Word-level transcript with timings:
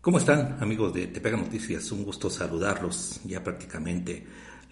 ¿Cómo 0.00 0.18
están 0.18 0.58
amigos 0.60 0.94
de 0.94 1.08
Te 1.08 1.20
Pega 1.20 1.36
Noticias? 1.36 1.90
Un 1.90 2.04
gusto 2.04 2.30
saludarlos 2.30 3.20
ya 3.24 3.42
prácticamente 3.42 4.24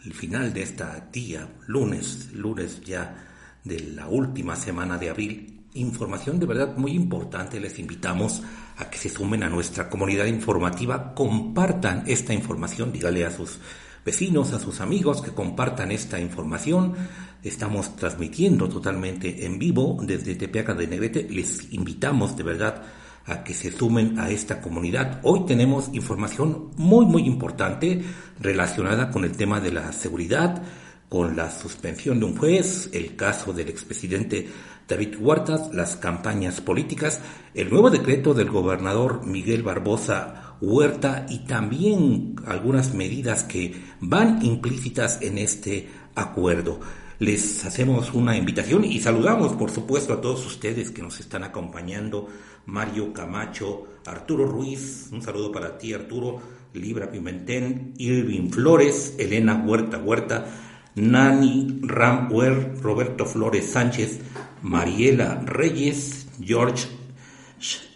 el 0.04 0.14
final 0.14 0.52
de 0.52 0.62
esta 0.62 1.08
día, 1.12 1.48
lunes, 1.66 2.32
lunes 2.32 2.80
ya 2.82 3.26
de 3.64 3.80
la 3.80 4.06
última 4.06 4.54
semana 4.54 4.98
de 4.98 5.10
abril. 5.10 5.64
Información 5.74 6.38
de 6.38 6.46
verdad 6.46 6.76
muy 6.76 6.92
importante. 6.92 7.58
Les 7.58 7.80
invitamos 7.80 8.40
a 8.76 8.88
que 8.88 8.98
se 8.98 9.08
sumen 9.08 9.42
a 9.42 9.50
nuestra 9.50 9.90
comunidad 9.90 10.26
informativa, 10.26 11.12
compartan 11.12 12.04
esta 12.06 12.32
información, 12.32 12.92
dígale 12.92 13.26
a 13.26 13.32
sus 13.32 13.58
vecinos, 14.04 14.52
a 14.52 14.60
sus 14.60 14.80
amigos 14.80 15.22
que 15.22 15.32
compartan 15.32 15.90
esta 15.90 16.20
información. 16.20 16.94
Estamos 17.42 17.96
transmitiendo 17.96 18.68
totalmente 18.68 19.44
en 19.44 19.58
vivo 19.58 19.98
desde 20.00 20.36
Tepeaca 20.36 20.72
de 20.74 20.86
Negrete. 20.86 21.26
Les 21.28 21.72
invitamos 21.72 22.36
de 22.36 22.44
verdad 22.44 22.84
que 23.44 23.54
se 23.54 23.72
sumen 23.72 24.18
a 24.18 24.30
esta 24.30 24.60
comunidad. 24.60 25.20
Hoy 25.22 25.44
tenemos 25.46 25.90
información 25.92 26.70
muy, 26.76 27.06
muy 27.06 27.26
importante 27.26 28.02
relacionada 28.40 29.10
con 29.10 29.24
el 29.24 29.32
tema 29.32 29.60
de 29.60 29.72
la 29.72 29.92
seguridad, 29.92 30.62
con 31.08 31.36
la 31.36 31.50
suspensión 31.50 32.20
de 32.20 32.26
un 32.26 32.36
juez, 32.36 32.88
el 32.92 33.16
caso 33.16 33.52
del 33.52 33.68
expresidente 33.68 34.48
David 34.88 35.16
Huertas, 35.18 35.74
las 35.74 35.96
campañas 35.96 36.60
políticas, 36.60 37.20
el 37.54 37.70
nuevo 37.70 37.90
decreto 37.90 38.32
del 38.32 38.50
gobernador 38.50 39.26
Miguel 39.26 39.64
Barbosa 39.64 40.56
Huerta 40.60 41.26
y 41.28 41.40
también 41.40 42.36
algunas 42.46 42.94
medidas 42.94 43.42
que 43.44 43.74
van 44.00 44.44
implícitas 44.44 45.20
en 45.20 45.38
este 45.38 45.88
acuerdo 46.14 46.80
les 47.18 47.64
hacemos 47.64 48.12
una 48.12 48.36
invitación 48.36 48.84
y 48.84 49.00
saludamos, 49.00 49.54
por 49.54 49.70
supuesto, 49.70 50.12
a 50.12 50.20
todos 50.20 50.44
ustedes 50.44 50.90
que 50.90 51.02
nos 51.02 51.18
están 51.20 51.44
acompañando. 51.44 52.28
Mario 52.66 53.12
Camacho, 53.12 53.84
Arturo 54.04 54.46
Ruiz, 54.46 55.08
un 55.12 55.22
saludo 55.22 55.50
para 55.50 55.78
ti, 55.78 55.92
Arturo, 55.92 56.40
Libra 56.74 57.10
Pimentén, 57.10 57.94
Irving 57.98 58.50
Flores, 58.50 59.14
Elena 59.18 59.62
Huerta 59.64 59.98
Huerta, 59.98 60.46
Nani 60.96 61.80
Ramwer, 61.82 62.76
Roberto 62.82 63.24
Flores 63.26 63.70
Sánchez, 63.70 64.20
Mariela 64.62 65.42
Reyes, 65.44 66.28
George 66.40 66.88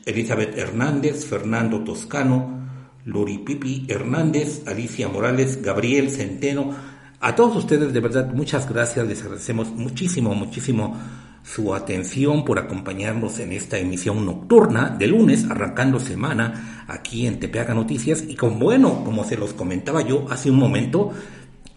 Elizabeth 0.06 0.56
Hernández, 0.56 1.26
Fernando 1.26 1.84
Toscano, 1.84 2.60
Luri 3.04 3.38
Pipi 3.38 3.86
Hernández, 3.88 4.66
Alicia 4.66 5.08
Morales, 5.08 5.62
Gabriel 5.62 6.10
Centeno, 6.10 6.74
a 7.22 7.34
todos 7.34 7.54
ustedes, 7.56 7.92
de 7.92 8.00
verdad, 8.00 8.32
muchas 8.32 8.66
gracias. 8.66 9.06
Les 9.06 9.22
agradecemos 9.22 9.68
muchísimo, 9.68 10.34
muchísimo 10.34 10.96
su 11.42 11.74
atención 11.74 12.44
por 12.44 12.58
acompañarnos 12.58 13.38
en 13.38 13.52
esta 13.52 13.78
emisión 13.78 14.24
nocturna 14.24 14.91
de 14.91 15.06
lunes, 15.06 15.47
arrancando 15.48 15.98
semana 15.98 16.84
aquí 16.86 17.27
en 17.27 17.41
Tepeaca 17.41 17.74
Noticias. 17.74 18.25
Y 18.26 18.37
con 18.37 18.59
bueno, 18.59 19.04
como 19.04 19.25
se 19.25 19.37
los 19.37 19.53
comentaba 19.53 20.03
yo 20.03 20.26
hace 20.31 20.50
un 20.50 20.59
momento, 20.59 21.12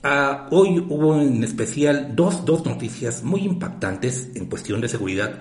ah, 0.03 0.47
hoy 0.51 0.79
hubo 0.79 1.19
en 1.19 1.43
especial 1.43 2.15
dos, 2.15 2.45
dos 2.45 2.65
noticias 2.65 3.23
muy 3.23 3.41
impactantes 3.41 4.31
en 4.35 4.45
cuestión 4.45 4.81
de 4.81 4.89
seguridad 4.89 5.39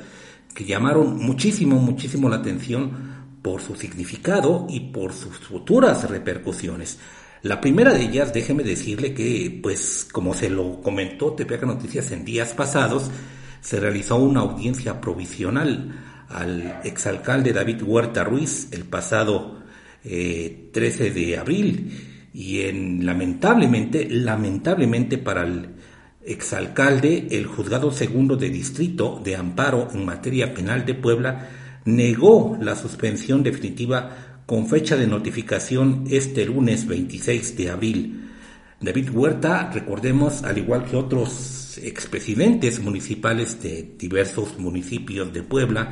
que 0.55 0.65
llamaron 0.65 1.19
muchísimo, 1.19 1.77
muchísimo 1.77 2.29
la 2.29 2.37
atención 2.37 3.13
por 3.43 3.61
su 3.61 3.75
significado 3.75 4.67
y 4.69 4.81
por 4.81 5.13
sus 5.13 5.39
futuras 5.39 6.09
repercusiones. 6.09 6.99
La 7.43 7.61
primera 7.61 7.93
de 7.93 8.03
ellas, 8.03 8.33
déjeme 8.33 8.63
decirle 8.63 9.15
que, 9.15 9.59
pues, 9.61 10.07
como 10.13 10.33
se 10.33 10.49
lo 10.49 10.81
comentó 10.81 11.33
Tepeaca 11.33 11.67
Noticias 11.67 12.13
en 12.13 12.25
días 12.25 12.53
pasados, 12.53 13.11
se 13.63 13.81
realizó 13.81 14.17
una 14.17 14.41
audiencia 14.41 15.01
provisional 15.01 15.95
al 16.29 16.81
exalcalde 16.85 17.53
David 17.53 17.83
Huerta 17.83 18.25
Ruiz 18.25 18.69
el 18.73 18.85
pasado 18.85 19.63
13 20.03 20.73
eh, 20.75 21.11
de 21.11 21.39
abril 21.39 22.29
y 22.35 22.63
en 22.63 23.07
lamentablemente, 23.07 24.09
lamentablemente 24.11 25.17
para 25.17 25.45
el 25.45 25.69
exalcalde, 26.25 27.29
el 27.31 27.47
juzgado 27.47 27.93
segundo 27.93 28.37
de 28.37 28.51
distrito 28.51 29.21
de 29.23 29.37
amparo 29.37 29.89
en 29.93 30.05
materia 30.05 30.53
penal 30.53 30.85
de 30.85 30.95
Puebla 30.95 31.49
negó 31.85 32.59
la 32.61 32.75
suspensión 32.75 33.43
definitiva 33.43 34.43
con 34.47 34.67
fecha 34.67 34.97
de 34.97 35.07
notificación 35.07 36.05
este 36.11 36.47
lunes 36.47 36.87
26 36.87 37.57
de 37.57 37.71
abril. 37.71 38.31
David 38.81 39.11
Huerta, 39.11 39.71
recordemos, 39.73 40.43
al 40.43 40.59
igual 40.59 40.85
que 40.85 40.97
otros 40.97 41.62
expresidentes 41.79 42.81
municipales 42.81 43.63
de 43.63 43.95
diversos 43.99 44.59
municipios 44.59 45.33
de 45.33 45.43
Puebla, 45.43 45.91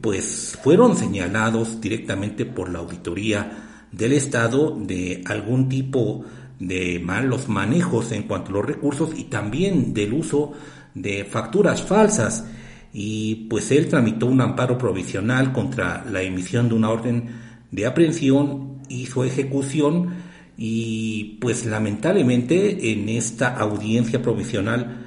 pues 0.00 0.58
fueron 0.62 0.96
señalados 0.96 1.80
directamente 1.80 2.46
por 2.46 2.70
la 2.70 2.78
auditoría 2.78 3.86
del 3.90 4.12
Estado 4.12 4.76
de 4.78 5.22
algún 5.26 5.68
tipo 5.68 6.24
de 6.58 7.00
malos 7.00 7.48
manejos 7.48 8.12
en 8.12 8.22
cuanto 8.24 8.50
a 8.50 8.54
los 8.54 8.66
recursos 8.66 9.10
y 9.16 9.24
también 9.24 9.92
del 9.92 10.12
uso 10.12 10.52
de 10.94 11.24
facturas 11.24 11.82
falsas. 11.82 12.46
Y 12.92 13.46
pues 13.48 13.70
él 13.70 13.88
tramitó 13.88 14.26
un 14.26 14.40
amparo 14.40 14.78
provisional 14.78 15.52
contra 15.52 16.04
la 16.04 16.22
emisión 16.22 16.68
de 16.68 16.74
una 16.74 16.90
orden 16.90 17.28
de 17.70 17.86
aprehensión 17.86 18.82
y 18.88 19.06
su 19.06 19.24
ejecución 19.24 20.31
y 20.64 21.38
pues 21.40 21.66
lamentablemente 21.66 22.92
en 22.92 23.08
esta 23.08 23.48
audiencia 23.56 24.22
provisional 24.22 25.06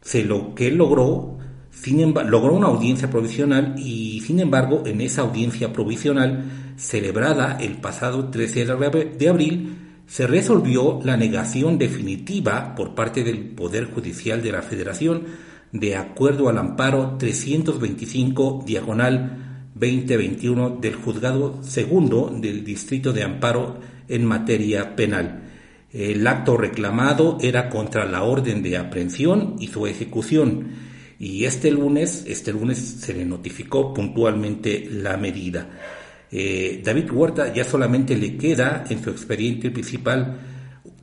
se 0.00 0.22
lo 0.22 0.54
que 0.54 0.70
logró 0.70 1.36
sin 1.72 2.14
logró 2.14 2.54
una 2.54 2.68
audiencia 2.68 3.10
provisional 3.10 3.74
y 3.76 4.20
sin 4.20 4.38
embargo 4.38 4.84
en 4.86 5.00
esa 5.00 5.22
audiencia 5.22 5.72
provisional 5.72 6.44
celebrada 6.76 7.58
el 7.60 7.78
pasado 7.78 8.30
13 8.30 8.66
de 9.18 9.28
abril 9.28 9.76
se 10.06 10.28
resolvió 10.28 11.00
la 11.02 11.16
negación 11.16 11.76
definitiva 11.76 12.76
por 12.76 12.94
parte 12.94 13.24
del 13.24 13.46
Poder 13.46 13.86
Judicial 13.86 14.44
de 14.44 14.52
la 14.52 14.62
Federación 14.62 15.24
de 15.72 15.96
acuerdo 15.96 16.48
al 16.48 16.58
amparo 16.58 17.16
325 17.18 18.62
diagonal 18.64 19.53
2021 19.74 20.78
del 20.80 20.94
Juzgado 20.94 21.60
Segundo 21.62 22.32
del 22.34 22.64
Distrito 22.64 23.12
de 23.12 23.24
Amparo 23.24 23.80
en 24.08 24.24
materia 24.24 24.94
penal. 24.94 25.42
El 25.92 26.26
acto 26.26 26.56
reclamado 26.56 27.38
era 27.40 27.68
contra 27.68 28.04
la 28.04 28.22
orden 28.22 28.62
de 28.62 28.76
aprehensión 28.76 29.56
y 29.58 29.68
su 29.68 29.86
ejecución 29.86 30.70
y 31.18 31.44
este 31.44 31.70
lunes, 31.70 32.24
este 32.26 32.52
lunes 32.52 32.78
se 32.78 33.14
le 33.14 33.24
notificó 33.24 33.94
puntualmente 33.94 34.88
la 34.90 35.16
medida. 35.16 35.68
Eh, 36.30 36.80
David 36.84 37.10
Huerta 37.10 37.52
ya 37.52 37.64
solamente 37.64 38.16
le 38.16 38.36
queda 38.36 38.84
en 38.88 39.02
su 39.02 39.10
expediente 39.10 39.70
principal 39.70 40.38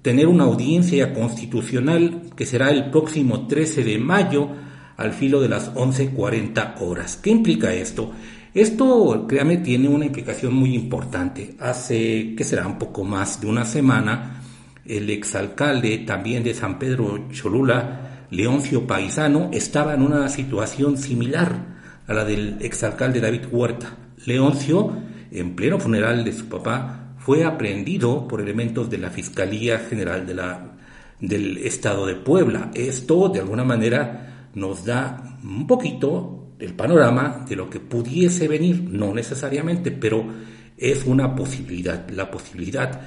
tener 0.02 0.28
una 0.28 0.46
audiencia 0.46 1.14
constitucional 1.14 2.24
que 2.36 2.46
será 2.46 2.70
el 2.72 2.90
próximo 2.90 3.48
13 3.48 3.84
de 3.84 3.98
mayo 3.98 4.50
al 4.98 5.14
filo 5.14 5.42
de 5.42 5.50
las 5.50 5.74
11.40 5.74 6.76
horas. 6.82 7.18
¿Qué 7.18 7.30
implica 7.30 7.74
esto? 7.74 8.12
Esto, 8.54 9.26
créame, 9.30 9.58
tiene 9.58 9.88
una 9.88 10.06
implicación 10.06 10.54
muy 10.54 10.76
importante. 10.76 11.56
Hace, 11.60 12.36
que 12.36 12.44
será 12.44 12.68
un 12.68 12.78
poco 12.78 13.06
más 13.06 13.40
de 13.40 13.48
una 13.48 13.64
semana, 13.64 14.42
el 14.86 15.10
exalcalde 15.10 16.00
también 16.00 16.44
de 16.44 16.54
San 16.54 16.78
Pedro 16.78 17.30
Cholula, 17.32 18.26
Leoncio 18.30 18.86
Paisano, 18.86 19.50
estaba 19.54 19.94
en 19.94 20.02
una 20.02 20.28
situación 20.28 20.98
similar 20.98 21.78
a 22.08 22.14
la 22.14 22.26
del 22.26 22.58
exalcalde 22.62 23.22
David 23.22 23.46
Huerta. 23.50 23.96
Leoncio, 24.26 24.98
en 25.32 25.56
pleno 25.56 25.80
funeral 25.80 26.26
de 26.26 26.34
su 26.34 26.50
papá, 26.50 27.14
fue 27.20 27.46
aprehendido 27.46 28.28
por 28.28 28.42
elementos 28.42 28.90
de 28.90 28.98
la 28.98 29.12
Fiscalía 29.12 29.80
General 29.80 30.26
del 31.22 31.58
Estado 31.60 32.06
de 32.06 32.16
Puebla. 32.16 32.70
Esto, 32.74 33.30
de 33.30 33.40
alguna 33.40 33.64
manera, 33.64 34.50
nos 34.56 34.84
da 34.84 35.38
un 35.42 35.68
poquito 35.68 36.41
el 36.62 36.74
panorama 36.74 37.46
de 37.48 37.56
lo 37.56 37.70
que 37.70 37.80
pudiese 37.80 38.48
venir, 38.48 38.82
no 38.82 39.14
necesariamente, 39.14 39.92
pero 39.92 40.26
es 40.78 41.06
una 41.06 41.36
posibilidad. 41.36 42.10
La 42.10 42.32
posibilidad 42.32 43.02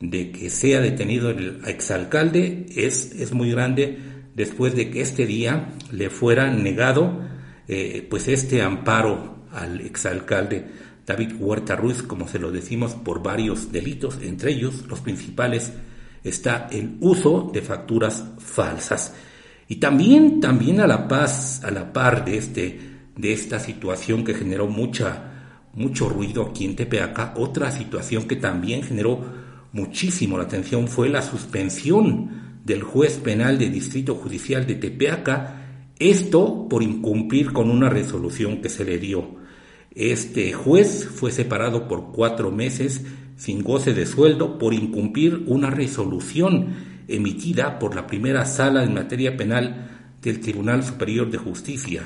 de 0.00 0.30
que 0.32 0.48
sea 0.50 0.80
detenido 0.80 1.30
el 1.30 1.60
exalcalde 1.66 2.66
es, 2.74 3.12
es 3.12 3.32
muy 3.32 3.50
grande 3.50 3.98
después 4.34 4.74
de 4.74 4.90
que 4.90 5.02
este 5.02 5.26
día 5.26 5.74
le 5.92 6.08
fuera 6.08 6.50
negado 6.50 7.20
eh, 7.68 8.06
pues 8.08 8.26
este 8.28 8.62
amparo 8.62 9.44
al 9.52 9.80
exalcalde 9.80 10.66
David 11.06 11.32
Huerta 11.38 11.76
Ruiz, 11.76 12.02
como 12.02 12.28
se 12.28 12.38
lo 12.38 12.50
decimos, 12.50 12.94
por 12.94 13.22
varios 13.22 13.72
delitos, 13.72 14.18
entre 14.22 14.52
ellos 14.52 14.86
los 14.88 15.00
principales 15.00 15.72
está 16.22 16.68
el 16.70 16.96
uso 17.00 17.50
de 17.52 17.62
facturas 17.62 18.24
falsas. 18.38 19.14
Y 19.68 19.76
también, 19.76 20.40
también 20.40 20.80
a 20.80 20.86
la 20.86 21.06
paz, 21.08 21.62
a 21.64 21.70
la 21.70 21.92
par 21.92 22.24
de 22.24 22.36
este 22.36 22.89
de 23.20 23.32
esta 23.32 23.58
situación 23.58 24.24
que 24.24 24.34
generó 24.34 24.66
mucha, 24.66 25.68
mucho 25.74 26.08
ruido 26.08 26.42
aquí 26.42 26.64
en 26.64 26.76
Tepeaca, 26.76 27.34
otra 27.36 27.70
situación 27.70 28.24
que 28.24 28.36
también 28.36 28.82
generó 28.82 29.24
muchísimo 29.72 30.36
la 30.36 30.44
atención 30.44 30.88
fue 30.88 31.08
la 31.08 31.22
suspensión 31.22 32.60
del 32.64 32.82
juez 32.82 33.18
penal 33.18 33.58
de 33.58 33.70
Distrito 33.70 34.14
Judicial 34.14 34.66
de 34.66 34.74
Tepeaca, 34.74 35.56
esto 35.98 36.66
por 36.68 36.82
incumplir 36.82 37.52
con 37.52 37.70
una 37.70 37.88
resolución 37.88 38.62
que 38.62 38.68
se 38.68 38.84
le 38.84 38.98
dio. 38.98 39.36
Este 39.94 40.52
juez 40.52 41.08
fue 41.08 41.30
separado 41.30 41.88
por 41.88 42.12
cuatro 42.12 42.50
meses 42.50 43.04
sin 43.36 43.62
goce 43.62 43.94
de 43.94 44.06
sueldo 44.06 44.58
por 44.58 44.74
incumplir 44.74 45.44
una 45.46 45.70
resolución 45.70 46.74
emitida 47.08 47.78
por 47.78 47.94
la 47.96 48.06
primera 48.06 48.44
sala 48.44 48.84
en 48.84 48.94
materia 48.94 49.36
penal 49.36 50.14
del 50.22 50.40
Tribunal 50.40 50.84
Superior 50.84 51.30
de 51.30 51.38
Justicia. 51.38 52.02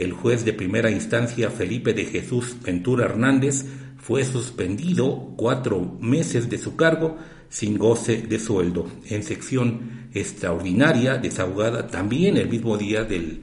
El 0.00 0.14
juez 0.14 0.46
de 0.46 0.54
primera 0.54 0.90
instancia 0.90 1.50
Felipe 1.50 1.92
de 1.92 2.06
Jesús 2.06 2.56
Ventura 2.64 3.04
Hernández 3.04 3.66
fue 3.98 4.24
suspendido 4.24 5.34
cuatro 5.36 5.98
meses 6.00 6.48
de 6.48 6.56
su 6.56 6.74
cargo 6.74 7.18
sin 7.50 7.76
goce 7.76 8.22
de 8.22 8.38
sueldo. 8.38 8.90
En 9.10 9.22
sección 9.22 10.08
extraordinaria, 10.14 11.18
desahogada 11.18 11.86
también 11.86 12.38
el 12.38 12.48
mismo 12.48 12.78
día 12.78 13.04
del, 13.04 13.42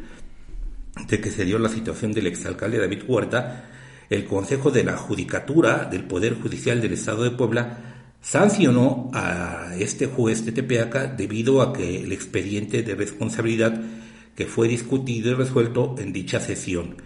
de 1.08 1.22
que 1.22 1.30
se 1.30 1.46
dio 1.46 1.60
la 1.60 1.70
situación 1.70 2.12
del 2.12 2.26
exalcalde 2.26 2.80
David 2.80 3.04
Huerta, 3.08 3.70
el 4.10 4.26
Consejo 4.26 4.72
de 4.72 4.84
la 4.84 4.98
Judicatura 4.98 5.86
del 5.86 6.06
Poder 6.06 6.42
Judicial 6.42 6.82
del 6.82 6.94
Estado 6.94 7.24
de 7.24 7.38
Puebla 7.38 8.16
sancionó 8.20 9.12
a 9.14 9.76
este 9.78 10.08
juez 10.08 10.44
de 10.44 10.54
Tepeaca 10.54 11.06
debido 11.06 11.62
a 11.62 11.72
que 11.72 12.04
el 12.04 12.12
expediente 12.12 12.82
de 12.82 12.96
responsabilidad 12.96 13.80
que 14.38 14.46
fue 14.46 14.68
discutido 14.68 15.32
y 15.32 15.34
resuelto 15.34 15.96
en 15.98 16.14
dicha 16.14 16.40
sesión. 16.40 16.98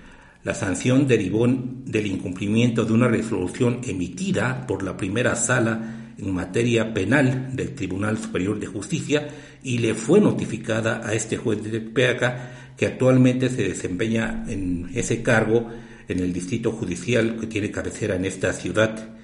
La 0.44 0.54
sanción 0.54 1.07
derivó 1.07 1.48
del 1.48 2.07
incumplimiento 2.07 2.83
de 2.83 2.92
una 2.92 3.07
resolución 3.07 3.80
emitida 3.86 4.68
por 4.68 4.83
la 4.83 4.98
primera 4.98 5.38
sala 5.38 6.13
en 6.18 6.33
materia 6.33 6.94
penal 6.94 7.56
del 7.56 7.74
Tribunal 7.74 8.18
Superior 8.18 8.60
de 8.60 8.68
Justicia 8.68 9.30
y 9.63 9.78
le 9.78 9.94
fue 9.94 10.19
notificada 10.19 11.07
a 11.07 11.13
este 11.13 11.38
juez 11.38 11.63
de 11.63 11.80
Tepeaca 11.80 12.74
que 12.75 12.88
actualmente 12.88 13.50
se 13.50 13.63
desempeña 13.63 14.44
en 14.50 14.89
ese 14.94 15.24
cargo 15.24 15.69
en 16.10 16.19
el 16.19 16.33
distrito 16.33 16.74
judicial 16.74 17.38
que 17.39 17.48
tiene 17.48 17.72
cabecera 17.72 18.18
en 18.18 18.25
esta 18.25 18.51
ciudad 18.51 19.16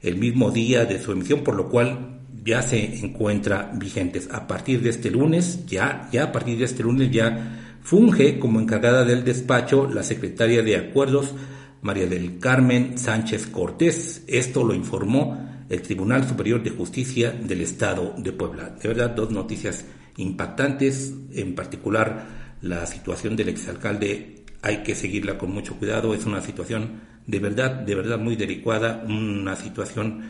el 0.00 0.16
mismo 0.16 0.50
día 0.50 0.86
de 0.86 1.00
su 1.00 1.12
emisión, 1.12 1.44
por 1.44 1.54
lo 1.54 1.68
cual 1.68 2.21
ya 2.44 2.62
se 2.62 3.04
encuentra 3.04 3.70
vigentes. 3.74 4.28
A 4.32 4.46
partir 4.46 4.82
de 4.82 4.90
este 4.90 5.10
lunes, 5.10 5.64
ya, 5.66 6.08
ya 6.12 6.24
a 6.24 6.32
partir 6.32 6.58
de 6.58 6.64
este 6.64 6.82
lunes 6.82 7.10
ya 7.10 7.78
funge 7.82 8.38
como 8.38 8.60
encargada 8.60 9.04
del 9.04 9.24
despacho 9.24 9.88
la 9.88 10.02
secretaria 10.02 10.62
de 10.62 10.76
Acuerdos, 10.76 11.34
María 11.82 12.06
del 12.06 12.38
Carmen 12.38 12.98
Sánchez 12.98 13.46
Cortés. 13.46 14.24
Esto 14.26 14.64
lo 14.64 14.74
informó 14.74 15.64
el 15.68 15.82
Tribunal 15.82 16.28
Superior 16.28 16.62
de 16.62 16.70
Justicia 16.70 17.30
del 17.30 17.60
Estado 17.62 18.14
de 18.18 18.32
Puebla. 18.32 18.76
De 18.80 18.88
verdad, 18.88 19.10
dos 19.10 19.30
noticias 19.30 19.84
impactantes, 20.16 21.14
en 21.32 21.54
particular 21.54 22.42
la 22.60 22.86
situación 22.86 23.34
del 23.34 23.48
exalcalde 23.48 24.44
hay 24.62 24.84
que 24.84 24.94
seguirla 24.94 25.38
con 25.38 25.50
mucho 25.50 25.76
cuidado, 25.76 26.14
es 26.14 26.24
una 26.24 26.40
situación 26.40 27.00
de 27.26 27.38
verdad, 27.38 27.72
de 27.72 27.94
verdad 27.94 28.18
muy 28.18 28.36
delicada, 28.36 29.04
una 29.08 29.56
situación 29.56 30.22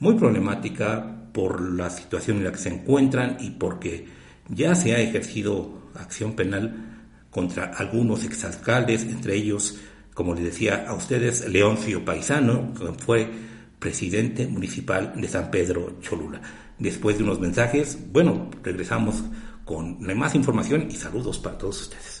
muy 0.00 0.14
problemática 0.14 1.25
por 1.36 1.60
la 1.60 1.90
situación 1.90 2.38
en 2.38 2.44
la 2.44 2.52
que 2.52 2.56
se 2.56 2.70
encuentran 2.70 3.36
y 3.40 3.50
porque 3.50 4.06
ya 4.48 4.74
se 4.74 4.94
ha 4.94 5.00
ejercido 5.00 5.90
acción 5.94 6.32
penal 6.32 7.04
contra 7.30 7.64
algunos 7.76 8.24
exalcaldes, 8.24 9.02
entre 9.02 9.34
ellos, 9.34 9.78
como 10.14 10.34
les 10.34 10.44
decía 10.44 10.86
a 10.88 10.94
ustedes, 10.94 11.46
Leoncio 11.46 12.02
Paisano, 12.06 12.72
que 12.72 12.86
fue 13.04 13.30
presidente 13.78 14.46
municipal 14.46 15.12
de 15.14 15.28
San 15.28 15.50
Pedro 15.50 15.98
Cholula. 16.00 16.40
Después 16.78 17.18
de 17.18 17.24
unos 17.24 17.38
mensajes, 17.38 17.98
bueno, 18.10 18.48
regresamos 18.62 19.22
con 19.66 19.98
más 20.16 20.34
información 20.34 20.88
y 20.90 20.94
saludos 20.94 21.38
para 21.38 21.58
todos 21.58 21.82
ustedes. 21.82 22.15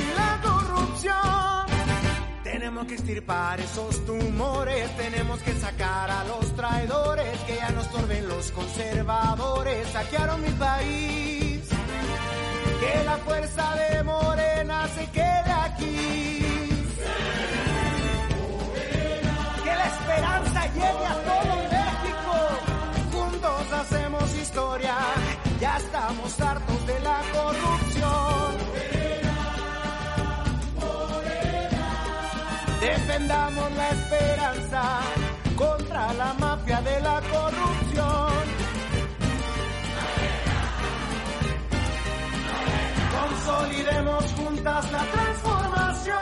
Y 0.00 0.14
la 0.14 0.40
corrupción. 0.42 1.14
Tenemos 2.44 2.86
que 2.86 2.94
extirpar 2.94 3.60
esos 3.60 4.04
tumores, 4.04 4.96
tenemos 4.96 5.40
que 5.40 5.52
sacar 5.54 6.10
a 6.10 6.24
los 6.24 6.54
traidores 6.54 7.38
que 7.40 7.56
ya 7.56 7.70
nos 7.70 7.90
torben 7.90 8.28
los 8.28 8.50
conservadores, 8.52 9.88
saquearon 9.88 10.42
mi 10.42 10.50
país. 10.50 11.60
Que 12.80 13.04
la 13.04 13.16
fuerza 13.18 13.74
de 13.74 14.02
Morena 14.04 14.88
se 14.88 15.06
quede 15.10 15.52
aquí. 15.66 16.38
Que 19.64 19.74
la 19.74 19.86
esperanza 19.86 20.66
llegue 20.66 21.06
a 21.06 21.16
todo 21.28 21.56
México. 21.76 22.34
Juntos 23.12 23.72
hacemos 23.72 24.34
historia, 24.36 24.96
ya 25.60 25.76
estamos 25.78 26.40
hartos 26.40 26.86
de 26.86 27.00
la 27.00 27.20
corrupción. 27.32 27.87
Defendamos 33.28 33.76
la 33.76 33.90
esperanza 33.90 35.00
contra 35.56 36.12
la 36.14 36.34
mafia 36.34 36.80
de 36.80 37.00
la 37.00 37.20
corrupción. 37.20 38.32
Consolidemos 43.20 44.24
juntas 44.32 44.92
la 44.92 45.04
transformación. 45.04 46.18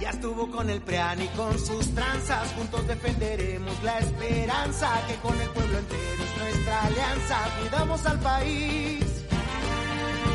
Ya 0.00 0.10
estuvo 0.10 0.50
con 0.50 0.68
el 0.68 0.80
PREAN 0.82 1.22
y 1.22 1.28
con 1.28 1.58
sus 1.58 1.94
tranzas, 1.94 2.52
juntos 2.52 2.86
defenderemos 2.86 3.82
la 3.82 3.98
esperanza 3.98 4.88
que 5.08 5.14
con 5.16 5.40
el 5.40 5.48
pueblo 5.50 5.78
entero 5.78 6.24
es 6.24 6.42
nuestra 6.42 6.82
alianza. 6.82 7.36
Cuidamos 7.60 8.06
al 8.06 8.18
país, 8.20 9.04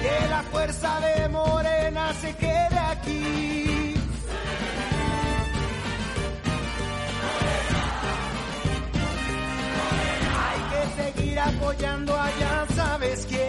que 0.01 0.29
la 0.29 0.43
fuerza 0.51 0.99
de 0.99 1.29
Morena 1.29 2.13
se 2.13 2.35
quede 2.35 2.79
aquí 2.79 3.72
apoyando 11.43 12.17
allá, 12.17 12.65
¿sabes 12.73 13.25
quién? 13.27 13.39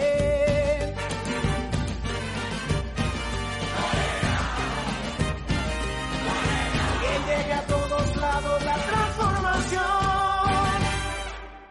Que 7.01 7.13
llegue 7.27 7.53
a 7.53 7.67
todos 7.67 8.15
lados 8.17 8.63
la 8.63 8.75
transformación. 8.75 9.83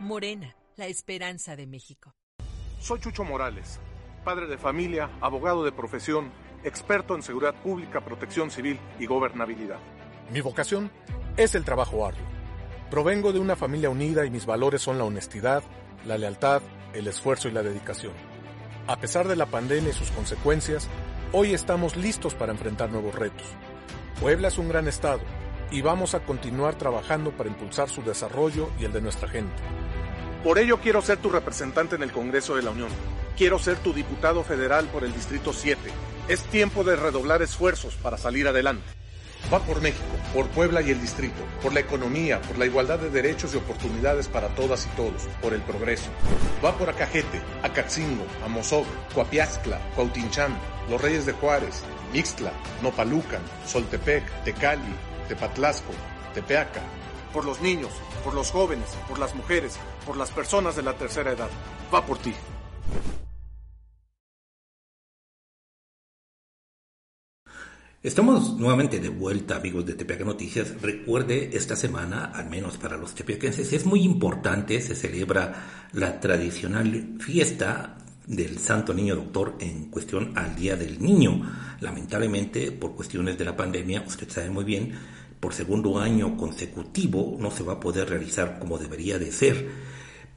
Morena, 0.00 0.56
la 0.76 0.86
esperanza 0.86 1.56
de 1.56 1.66
México. 1.66 2.14
Soy 2.80 3.00
Chucho 3.00 3.24
Morales, 3.24 3.80
padre 4.24 4.46
de 4.46 4.58
familia, 4.58 5.10
abogado 5.20 5.64
de 5.64 5.72
profesión, 5.72 6.30
experto 6.62 7.14
en 7.14 7.22
seguridad 7.22 7.54
pública, 7.62 8.00
protección 8.02 8.50
civil 8.50 8.78
y 8.98 9.06
gobernabilidad. 9.06 9.78
Mi 10.30 10.40
vocación 10.40 10.90
es 11.36 11.54
el 11.54 11.64
trabajo 11.64 12.06
arduo. 12.06 12.33
Provengo 12.94 13.32
de 13.32 13.40
una 13.40 13.56
familia 13.56 13.90
unida 13.90 14.24
y 14.24 14.30
mis 14.30 14.46
valores 14.46 14.80
son 14.80 14.98
la 14.98 15.04
honestidad, 15.04 15.64
la 16.06 16.16
lealtad, 16.16 16.62
el 16.92 17.08
esfuerzo 17.08 17.48
y 17.48 17.50
la 17.50 17.64
dedicación. 17.64 18.12
A 18.86 19.00
pesar 19.00 19.26
de 19.26 19.34
la 19.34 19.46
pandemia 19.46 19.90
y 19.90 19.92
sus 19.92 20.12
consecuencias, 20.12 20.88
hoy 21.32 21.54
estamos 21.54 21.96
listos 21.96 22.36
para 22.36 22.52
enfrentar 22.52 22.92
nuevos 22.92 23.16
retos. 23.16 23.48
Puebla 24.20 24.46
es 24.46 24.58
un 24.58 24.68
gran 24.68 24.86
estado 24.86 25.18
y 25.72 25.82
vamos 25.82 26.14
a 26.14 26.20
continuar 26.20 26.76
trabajando 26.76 27.32
para 27.32 27.48
impulsar 27.48 27.90
su 27.90 28.00
desarrollo 28.02 28.70
y 28.78 28.84
el 28.84 28.92
de 28.92 29.00
nuestra 29.00 29.28
gente. 29.28 29.60
Por 30.44 30.60
ello 30.60 30.78
quiero 30.78 31.02
ser 31.02 31.18
tu 31.18 31.30
representante 31.30 31.96
en 31.96 32.04
el 32.04 32.12
Congreso 32.12 32.54
de 32.54 32.62
la 32.62 32.70
Unión. 32.70 32.90
Quiero 33.36 33.58
ser 33.58 33.76
tu 33.78 33.92
diputado 33.92 34.44
federal 34.44 34.86
por 34.86 35.02
el 35.02 35.12
Distrito 35.12 35.52
7. 35.52 35.80
Es 36.28 36.44
tiempo 36.44 36.84
de 36.84 36.94
redoblar 36.94 37.42
esfuerzos 37.42 37.96
para 37.96 38.18
salir 38.18 38.46
adelante. 38.46 38.84
Va 39.52 39.60
por 39.60 39.80
México, 39.82 40.04
por 40.32 40.48
Puebla 40.48 40.80
y 40.80 40.90
el 40.90 41.00
distrito, 41.00 41.42
por 41.62 41.72
la 41.74 41.80
economía, 41.80 42.40
por 42.40 42.58
la 42.58 42.66
igualdad 42.66 42.98
de 42.98 43.10
derechos 43.10 43.54
y 43.54 43.58
oportunidades 43.58 44.26
para 44.26 44.48
todas 44.48 44.86
y 44.86 44.88
todos, 44.96 45.28
por 45.42 45.52
el 45.52 45.60
progreso. 45.60 46.10
Va 46.64 46.76
por 46.76 46.88
Acajete, 46.88 47.40
Acatzingo, 47.62 48.24
Amozoc, 48.44 48.86
Coapiazcla, 49.14 49.78
Cuautinchán, 49.94 50.58
Los 50.88 51.00
Reyes 51.00 51.26
de 51.26 51.32
Juárez, 51.34 51.82
Mixtla, 52.12 52.52
Nopalucan, 52.82 53.42
Soltepec, 53.66 54.24
Tecali, 54.44 54.94
Tepatlasco, 55.28 55.92
Tepeaca. 56.32 56.80
Por 57.32 57.44
los 57.44 57.60
niños, 57.60 57.90
por 58.22 58.34
los 58.34 58.50
jóvenes, 58.50 58.88
por 59.08 59.18
las 59.18 59.34
mujeres, 59.34 59.76
por 60.06 60.16
las 60.16 60.30
personas 60.30 60.74
de 60.74 60.82
la 60.82 60.94
tercera 60.94 61.32
edad. 61.32 61.50
Va 61.92 62.04
por 62.06 62.18
ti. 62.18 62.34
Estamos 68.04 68.58
nuevamente 68.58 69.00
de 69.00 69.08
vuelta, 69.08 69.56
amigos 69.56 69.86
de 69.86 69.94
Tepeaca 69.94 70.26
Noticias. 70.26 70.74
Recuerde, 70.82 71.48
esta 71.54 71.74
semana, 71.74 72.26
al 72.34 72.50
menos 72.50 72.76
para 72.76 72.98
los 72.98 73.14
tepeaquenses, 73.14 73.72
es 73.72 73.86
muy 73.86 74.02
importante, 74.02 74.78
se 74.82 74.94
celebra 74.94 75.88
la 75.94 76.20
tradicional 76.20 77.14
fiesta 77.18 77.96
del 78.26 78.58
Santo 78.58 78.92
Niño 78.92 79.16
Doctor 79.16 79.56
en 79.58 79.86
cuestión 79.86 80.36
al 80.36 80.54
Día 80.54 80.76
del 80.76 81.00
Niño. 81.00 81.50
Lamentablemente, 81.80 82.72
por 82.72 82.94
cuestiones 82.94 83.38
de 83.38 83.46
la 83.46 83.56
pandemia, 83.56 84.04
usted 84.06 84.28
sabe 84.28 84.50
muy 84.50 84.64
bien, 84.64 84.92
por 85.40 85.54
segundo 85.54 85.98
año 85.98 86.36
consecutivo 86.36 87.38
no 87.40 87.50
se 87.50 87.62
va 87.62 87.72
a 87.72 87.80
poder 87.80 88.10
realizar 88.10 88.58
como 88.58 88.76
debería 88.76 89.18
de 89.18 89.32
ser. 89.32 89.66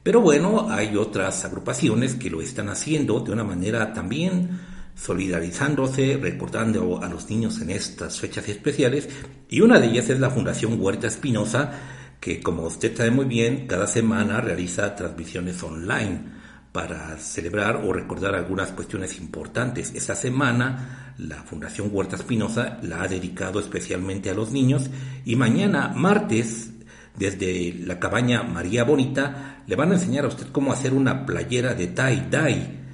Pero 0.02 0.22
bueno, 0.22 0.70
hay 0.70 0.96
otras 0.96 1.44
agrupaciones 1.44 2.14
que 2.14 2.30
lo 2.30 2.40
están 2.40 2.70
haciendo 2.70 3.20
de 3.20 3.30
una 3.30 3.44
manera 3.44 3.92
también 3.92 4.58
solidarizándose, 4.98 6.18
recordando 6.20 7.02
a 7.02 7.08
los 7.08 7.30
niños 7.30 7.60
en 7.60 7.70
estas 7.70 8.18
fechas 8.18 8.48
especiales, 8.48 9.08
y 9.48 9.60
una 9.60 9.78
de 9.78 9.86
ellas 9.86 10.10
es 10.10 10.18
la 10.18 10.30
Fundación 10.30 10.80
Huerta 10.80 11.06
Espinosa, 11.06 11.72
que 12.20 12.40
como 12.40 12.64
usted 12.64 12.96
sabe 12.96 13.10
muy 13.10 13.26
bien, 13.26 13.66
cada 13.66 13.86
semana 13.86 14.40
realiza 14.40 14.94
transmisiones 14.94 15.62
online 15.62 16.36
para 16.72 17.16
celebrar 17.16 17.76
o 17.76 17.92
recordar 17.92 18.34
algunas 18.34 18.72
cuestiones 18.72 19.18
importantes. 19.18 19.92
Esta 19.94 20.14
semana 20.14 21.14
la 21.18 21.42
Fundación 21.42 21.90
Huerta 21.92 22.16
Espinosa 22.16 22.78
la 22.82 23.02
ha 23.02 23.08
dedicado 23.08 23.60
especialmente 23.60 24.30
a 24.30 24.34
los 24.34 24.52
niños 24.52 24.90
y 25.24 25.36
mañana, 25.36 25.92
martes, 25.94 26.72
desde 27.16 27.74
la 27.84 27.98
cabaña 27.98 28.42
María 28.42 28.84
Bonita, 28.84 29.62
le 29.66 29.76
van 29.76 29.90
a 29.90 29.94
enseñar 29.94 30.24
a 30.24 30.28
usted 30.28 30.48
cómo 30.52 30.72
hacer 30.72 30.92
una 30.92 31.26
playera 31.26 31.74
de 31.74 31.94
tie-dye. 31.94 32.87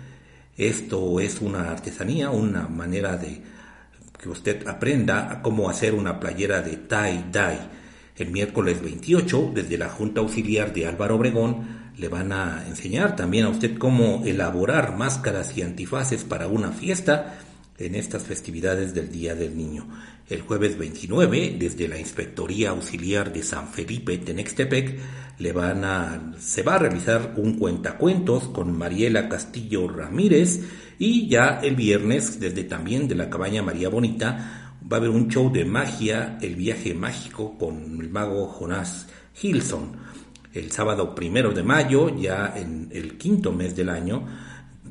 Esto 0.57 1.19
es 1.19 1.41
una 1.41 1.71
artesanía, 1.71 2.31
una 2.31 2.69
manera 2.69 3.17
de 3.17 3.43
que 4.21 4.29
usted 4.29 4.67
aprenda 4.69 5.41
cómo 5.43 5.69
hacer 5.69 5.95
una 5.95 6.21
playera 6.21 6.63
de 6.63 6.77
tie-dye. 6.77 7.59
El 8.17 8.31
miércoles 8.31 8.81
28, 8.81 9.51
desde 9.55 9.77
la 9.77 9.89
Junta 9.89 10.21
Auxiliar 10.21 10.73
de 10.73 10.87
Álvaro 10.87 11.17
Obregón, 11.17 11.93
le 11.97 12.09
van 12.09 12.33
a 12.33 12.65
enseñar 12.69 13.17
también 13.17 13.47
a 13.47 13.49
usted 13.49 13.77
cómo 13.79 14.23
elaborar 14.25 14.97
máscaras 14.97 15.57
y 15.57 15.63
antifaces 15.63 16.25
para 16.25 16.47
una 16.47 16.71
fiesta 16.71 17.35
en 17.79 17.95
estas 17.95 18.25
festividades 18.25 18.95
del 18.95 19.11
Día 19.11 19.35
del 19.35 19.57
Niño. 19.57 19.89
El 20.29 20.43
jueves 20.43 20.79
29, 20.79 21.57
desde 21.59 21.89
la 21.89 21.99
Inspectoría 21.99 22.71
Auxiliar 22.71 23.33
de 23.33 23.43
San 23.43 23.69
Felipe, 23.69 24.19
Tenextepec, 24.19 24.99
le 25.39 25.55
se 26.39 26.63
va 26.63 26.75
a 26.75 26.79
realizar 26.79 27.35
un 27.37 27.59
cuentacuentos 27.59 28.45
con 28.45 28.77
Mariela 28.77 29.29
Castillo 29.29 29.89
Ramírez 29.89 30.61
y 30.99 31.29
ya 31.29 31.61
el 31.63 31.75
viernes, 31.75 32.39
desde 32.39 32.65
también 32.65 33.09
de 33.09 33.17
la 33.17 33.29
cabaña 33.29 33.63
María 33.63 33.89
Bonita, 33.89 34.77
va 34.91 34.97
a 34.97 35.01
haber 35.01 35.11
un 35.11 35.29
show 35.29 35.53
de 35.53 35.65
magia, 35.65 36.39
el 36.41 36.55
viaje 36.55 36.95
mágico 36.95 37.59
con 37.59 38.01
el 38.01 38.11
mago 38.11 38.47
Jonás 38.47 39.09
Hilson 39.43 40.05
el 40.55 40.71
sábado 40.71 41.15
primero 41.15 41.53
de 41.53 41.63
mayo, 41.63 42.17
ya 42.17 42.55
en 42.57 42.89
el 42.93 43.19
quinto 43.19 43.53
mes 43.53 43.75
del 43.75 43.89
año, 43.89 44.25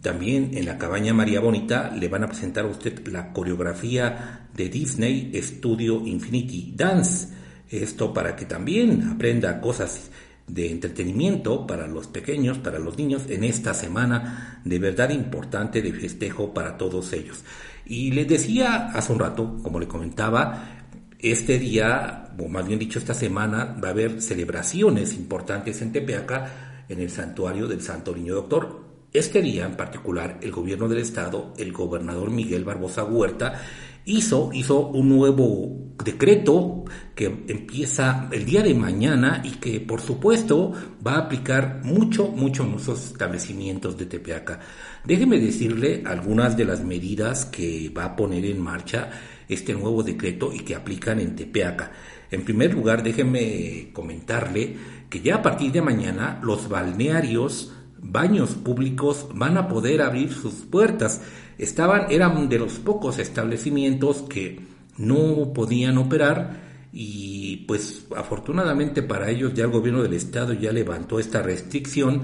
también 0.03 0.51
en 0.53 0.65
la 0.65 0.77
cabaña 0.77 1.13
María 1.13 1.39
Bonita 1.39 1.89
le 1.89 2.09
van 2.09 2.25
a 2.25 2.27
presentar 2.27 2.65
a 2.65 2.67
usted 2.67 3.07
la 3.07 3.31
coreografía 3.31 4.47
de 4.53 4.67
Disney 4.67 5.31
Studio 5.41 6.05
Infinity 6.05 6.73
Dance. 6.75 7.29
Esto 7.69 8.13
para 8.13 8.35
que 8.35 8.45
también 8.45 9.01
aprenda 9.03 9.61
cosas 9.61 10.11
de 10.45 10.69
entretenimiento 10.69 11.65
para 11.65 11.87
los 11.87 12.07
pequeños, 12.07 12.57
para 12.57 12.79
los 12.79 12.97
niños, 12.97 13.23
en 13.29 13.45
esta 13.45 13.73
semana 13.73 14.61
de 14.65 14.77
verdad 14.77 15.09
importante 15.09 15.81
de 15.81 15.93
festejo 15.93 16.53
para 16.53 16.77
todos 16.77 17.13
ellos. 17.13 17.41
Y 17.85 18.11
les 18.11 18.27
decía 18.27 18.89
hace 18.93 19.13
un 19.13 19.19
rato, 19.19 19.57
como 19.63 19.79
le 19.79 19.87
comentaba, 19.87 20.83
este 21.17 21.57
día, 21.59 22.35
o 22.37 22.49
más 22.49 22.67
bien 22.67 22.77
dicho 22.77 22.99
esta 22.99 23.13
semana, 23.13 23.77
va 23.81 23.87
a 23.87 23.91
haber 23.91 24.21
celebraciones 24.21 25.13
importantes 25.13 25.81
en 25.81 25.93
Tepeaca 25.93 26.83
en 26.89 26.99
el 26.99 27.09
santuario 27.09 27.69
del 27.69 27.81
Santo 27.81 28.13
Niño 28.13 28.35
Doctor. 28.35 28.82
Este 29.13 29.43
día 29.43 29.67
en 29.67 29.77
particular, 29.77 30.39
el 30.41 30.51
gobierno 30.51 30.89
del 30.89 30.97
estado, 30.97 31.53
el 31.57 31.71
gobernador 31.71 32.31
Miguel 32.31 32.63
Barbosa 32.63 33.03
Huerta, 33.03 33.61
hizo, 34.05 34.49
hizo 34.53 34.87
un 34.87 35.07
nuevo 35.07 35.93
decreto 36.03 36.83
que 37.13 37.25
empieza 37.25 38.27
el 38.31 38.43
día 38.43 38.63
de 38.63 38.73
mañana 38.73 39.43
y 39.45 39.51
que 39.51 39.79
por 39.81 40.01
supuesto 40.01 40.73
va 41.05 41.13
a 41.13 41.19
aplicar 41.19 41.81
mucho, 41.83 42.27
mucho 42.29 42.63
en 42.63 42.73
establecimientos 42.73 43.99
de 43.99 44.07
Tepeaca. 44.07 44.59
Déjeme 45.05 45.39
decirle 45.39 46.01
algunas 46.07 46.57
de 46.57 46.65
las 46.65 46.83
medidas 46.83 47.45
que 47.45 47.91
va 47.95 48.05
a 48.05 48.15
poner 48.15 48.45
en 48.45 48.59
marcha 48.59 49.11
este 49.47 49.73
nuevo 49.73 50.01
decreto 50.01 50.51
y 50.51 50.61
que 50.61 50.73
aplican 50.73 51.19
en 51.19 51.35
Tepeaca. 51.35 51.91
En 52.31 52.43
primer 52.43 52.73
lugar, 52.73 53.03
déjeme 53.03 53.91
comentarle 53.93 54.75
que 55.07 55.21
ya 55.21 55.35
a 55.35 55.41
partir 55.43 55.71
de 55.71 55.83
mañana 55.83 56.39
los 56.41 56.67
balnearios, 56.67 57.73
baños 58.03 58.51
públicos 58.51 59.27
van 59.33 59.57
a 59.57 59.67
poder 59.67 60.01
abrir 60.01 60.31
sus 60.33 60.53
puertas. 60.53 61.21
Estaban, 61.57 62.11
eran 62.11 62.49
de 62.49 62.59
los 62.59 62.73
pocos 62.73 63.19
establecimientos 63.19 64.23
que 64.23 64.59
no 64.97 65.53
podían 65.53 65.97
operar 65.97 66.61
y 66.91 67.57
pues 67.67 68.05
afortunadamente 68.15 69.01
para 69.01 69.29
ellos 69.29 69.53
ya 69.55 69.63
el 69.63 69.71
gobierno 69.71 70.03
del 70.03 70.13
estado 70.13 70.53
ya 70.53 70.71
levantó 70.71 71.19
esta 71.19 71.41
restricción 71.41 72.21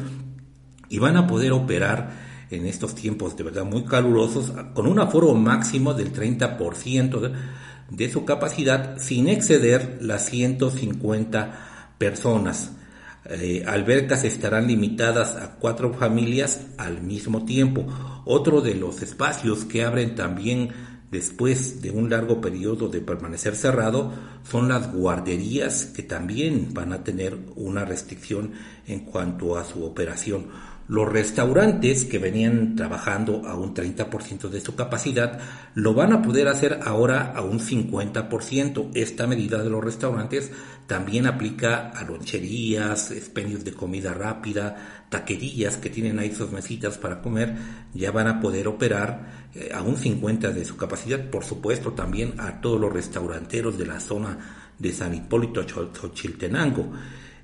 y 0.90 1.00
van 1.00 1.18
a 1.18 1.26
poder 1.26 1.52
operar 1.54 2.30
en 2.52 2.66
estos 2.66 2.96
tiempos 2.96 3.38
de 3.38 3.44
verdad 3.44 3.66
muy 3.66 3.84
calurosos, 3.86 4.52
con 4.74 4.88
un 4.88 5.00
aforo 5.00 5.34
máximo 5.34 5.94
del 5.94 6.14
30% 6.14 7.32
de, 7.90 8.10
su 8.10 8.26
capacidad 8.26 8.98
sin 8.98 9.28
exceder 9.28 10.00
las 10.02 10.26
150 10.30 11.94
personas. 11.98 12.72
Eh, 13.32 13.64
albercas 13.68 14.24
estarán 14.24 14.66
limitadas 14.66 15.36
a 15.36 15.56
cuatro 15.60 15.94
familias 15.94 16.66
al 16.78 17.04
mismo 17.04 17.46
tiempo. 17.46 17.86
Otro 18.26 18.62
de 18.62 18.74
los 18.74 19.04
espacios 19.04 19.66
que 19.66 19.84
abren 19.84 20.16
también 20.16 20.70
después 21.12 21.82
de 21.82 21.92
un 21.92 22.10
largo 22.10 22.42
periodo 22.42 22.88
de 22.88 23.02
permanecer 23.02 23.56
cerrado 23.56 24.12
son 24.44 24.68
las 24.68 24.92
guarderías 24.92 25.86
que 25.86 26.02
también 26.04 26.74
van 26.74 26.92
a 26.92 27.04
tener 27.04 27.38
una 27.56 27.86
restricción 27.86 28.54
en 28.88 29.02
cuanto 29.02 29.58
a 29.58 29.64
su 29.64 29.84
operación. 29.84 30.48
Los 30.89 31.08
restaurantes 31.08 32.03
que 32.03 32.17
venían 32.17 32.75
trabajando 32.75 33.46
a 33.46 33.53
un 33.53 33.75
30% 33.75 34.50
de 34.50 34.60
su 34.60 34.74
capacidad 34.74 35.39
lo 35.75 35.93
van 35.93 36.12
a 36.13 36.24
poder 36.24 36.48
hacer 36.48 36.79
ahora 36.84 37.31
a 37.36 37.43
un 37.43 37.60
50%. 37.60 38.89
Esta 38.96 39.27
medida 39.27 39.62
de 39.62 39.69
los 39.69 39.84
restaurantes 39.84 40.51
también 40.88 41.27
aplica 41.27 41.89
a 41.89 42.03
loncherías, 42.03 43.12
expendios 43.12 43.63
de 43.63 43.74
comida 43.74 44.15
rápida, 44.15 45.05
taquerías 45.10 45.77
que 45.77 45.91
tienen 45.91 46.17
ahí 46.17 46.34
sus 46.34 46.51
mesitas 46.51 46.98
para 46.98 47.22
comer, 47.22 47.55
ya 47.93 48.10
van 48.10 48.27
a 48.27 48.39
poder 48.39 48.67
operar 48.67 49.50
eh, 49.53 49.69
a 49.72 49.84
un 49.84 49.96
50% 49.96 50.53
de 50.53 50.65
su 50.65 50.75
capacidad. 50.75 51.29
Por 51.29 51.46
supuesto, 51.46 51.93
también 51.93 52.34
a 52.39 52.62
todos 52.62 52.81
los 52.81 52.91
restauranteros 52.91 53.77
de 53.77 53.86
la 53.86 54.00
zona 54.00 54.39
de 54.79 54.91
San 54.91 55.13
Hipólito 55.13 55.62
Xochiltenango. 55.67 56.91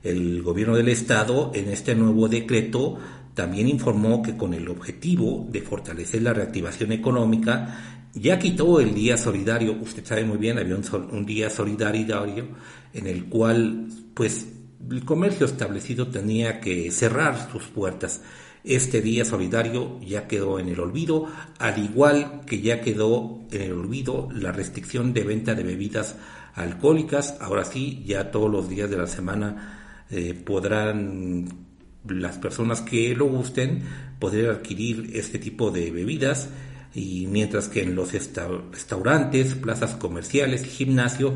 El 0.02 0.44
gobierno 0.44 0.76
del 0.76 0.90
estado 0.90 1.52
en 1.56 1.70
este 1.70 1.96
nuevo 1.96 2.28
decreto 2.28 3.00
también 3.36 3.68
informó 3.68 4.24
que 4.24 4.36
con 4.36 4.54
el 4.54 4.68
objetivo 4.70 5.46
de 5.52 5.62
fortalecer 5.62 6.22
la 6.24 6.34
reactivación 6.34 6.94
económica, 6.94 8.00
ya 8.14 8.40
quitó 8.40 8.80
el 8.80 8.96
día 8.96 9.18
solidario, 9.18 9.74
usted 9.74 10.06
sabe 10.06 10.24
muy 10.24 10.38
bien, 10.38 10.58
había 10.58 10.76
un, 10.76 11.26
día 11.26 11.50
solidario 11.50 12.48
en 12.94 13.08
el 13.08 13.26
cual 13.26 13.88
pues 14.14 14.48
el 14.90 15.04
comercio 15.04 15.46
establecido 15.46 16.08
tenía 16.08 16.62
que 16.62 16.90
cerrar 16.92 17.50
sus 17.52 17.64
puertas. 17.64 18.22
Este 18.64 19.02
día 19.02 19.26
solidario 19.26 20.00
ya 20.00 20.28
quedó 20.28 20.58
en 20.58 20.70
el 20.70 20.80
olvido, 20.80 21.28
al 21.60 21.78
igual 21.78 22.42
que 22.48 22.62
ya 22.62 22.80
quedó 22.80 23.42
en 23.52 23.62
el 23.62 23.74
olvido 23.74 24.30
la 24.34 24.54
restricción 24.54 25.14
de 25.14 25.24
venta 25.24 25.54
de 25.54 25.64
bebidas 25.64 26.16
alcohólicas. 26.56 27.36
Ahora 27.42 27.66
sí, 27.66 28.02
ya 28.06 28.32
todos 28.32 28.50
los 28.50 28.70
días 28.70 28.90
de 28.90 28.98
la 28.98 29.08
semana 29.08 30.06
eh, 30.10 30.34
podrán 30.34 31.75
las 32.08 32.38
personas 32.38 32.82
que 32.82 33.16
lo 33.16 33.26
gusten 33.26 33.84
poder 34.20 34.50
adquirir 34.50 35.12
este 35.14 35.40
tipo 35.40 35.72
de 35.72 35.92
bebidas 35.92 36.50
y 36.94 37.28
mientras 37.28 37.68
que 37.68 37.84
en 37.84 37.96
los 37.96 38.14
restaurantes, 38.14 39.56
plazas 39.56 39.96
comerciales 39.96 40.64
y 40.64 40.70
gimnasio 40.70 41.36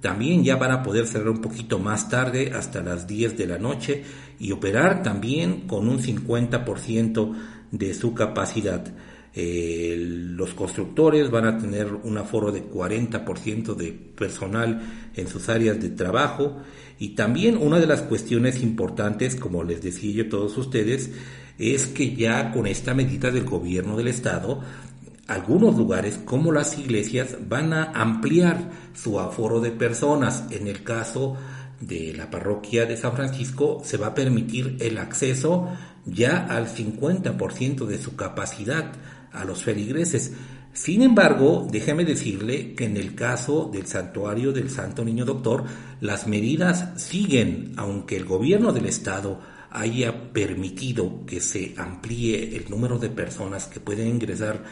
también 0.00 0.44
ya 0.44 0.56
van 0.56 0.70
a 0.70 0.82
poder 0.82 1.06
cerrar 1.06 1.30
un 1.30 1.42
poquito 1.42 1.78
más 1.78 2.08
tarde 2.08 2.52
hasta 2.54 2.80
las 2.80 3.06
10 3.06 3.36
de 3.36 3.46
la 3.46 3.58
noche 3.58 4.04
y 4.38 4.52
operar 4.52 5.02
también 5.02 5.66
con 5.66 5.88
un 5.88 6.00
50% 6.00 7.34
de 7.70 7.94
su 7.94 8.14
capacidad. 8.14 8.84
Eh, 9.34 9.94
los 9.98 10.54
constructores 10.54 11.30
van 11.30 11.46
a 11.46 11.58
tener 11.58 11.92
un 11.92 12.18
aforo 12.18 12.50
de 12.50 12.64
40% 12.64 13.74
de 13.76 13.92
personal 13.92 14.82
en 15.14 15.28
sus 15.28 15.48
áreas 15.48 15.80
de 15.80 15.90
trabajo 15.90 16.56
y 16.98 17.10
también 17.10 17.56
una 17.56 17.78
de 17.78 17.86
las 17.86 18.02
cuestiones 18.02 18.62
importantes, 18.62 19.36
como 19.36 19.62
les 19.62 19.82
decía 19.82 20.12
yo 20.12 20.24
a 20.24 20.28
todos 20.28 20.58
ustedes, 20.58 21.10
es 21.58 21.86
que 21.86 22.16
ya 22.16 22.52
con 22.52 22.66
esta 22.66 22.92
medida 22.92 23.30
del 23.30 23.44
gobierno 23.44 23.96
del 23.96 24.08
estado, 24.08 24.62
algunos 25.28 25.76
lugares 25.76 26.18
como 26.24 26.50
las 26.50 26.76
iglesias 26.76 27.36
van 27.48 27.72
a 27.72 27.84
ampliar 27.92 28.70
su 28.94 29.20
aforo 29.20 29.60
de 29.60 29.70
personas. 29.70 30.44
En 30.50 30.66
el 30.66 30.82
caso 30.82 31.36
de 31.80 32.12
la 32.14 32.30
parroquia 32.30 32.84
de 32.84 32.96
San 32.96 33.12
Francisco 33.14 33.80
se 33.84 33.96
va 33.96 34.08
a 34.08 34.14
permitir 34.14 34.76
el 34.80 34.98
acceso 34.98 35.68
ya 36.04 36.46
al 36.46 36.66
50% 36.66 37.86
de 37.86 37.98
su 37.98 38.16
capacidad 38.16 38.92
a 39.32 39.44
los 39.44 39.62
feligreses. 39.62 40.32
Sin 40.72 41.02
embargo, 41.02 41.66
déjeme 41.70 42.04
decirle 42.04 42.74
que 42.74 42.84
en 42.84 42.96
el 42.96 43.14
caso 43.14 43.70
del 43.72 43.86
santuario 43.86 44.52
del 44.52 44.70
Santo 44.70 45.04
Niño 45.04 45.24
Doctor, 45.24 45.64
las 46.00 46.26
medidas 46.26 47.00
siguen, 47.00 47.72
aunque 47.76 48.16
el 48.16 48.24
gobierno 48.24 48.72
del 48.72 48.86
estado 48.86 49.40
haya 49.70 50.32
permitido 50.32 51.24
que 51.26 51.40
se 51.40 51.74
amplíe 51.76 52.56
el 52.56 52.70
número 52.70 52.98
de 52.98 53.10
personas 53.10 53.66
que 53.66 53.80
pueden 53.80 54.08
ingresar 54.08 54.62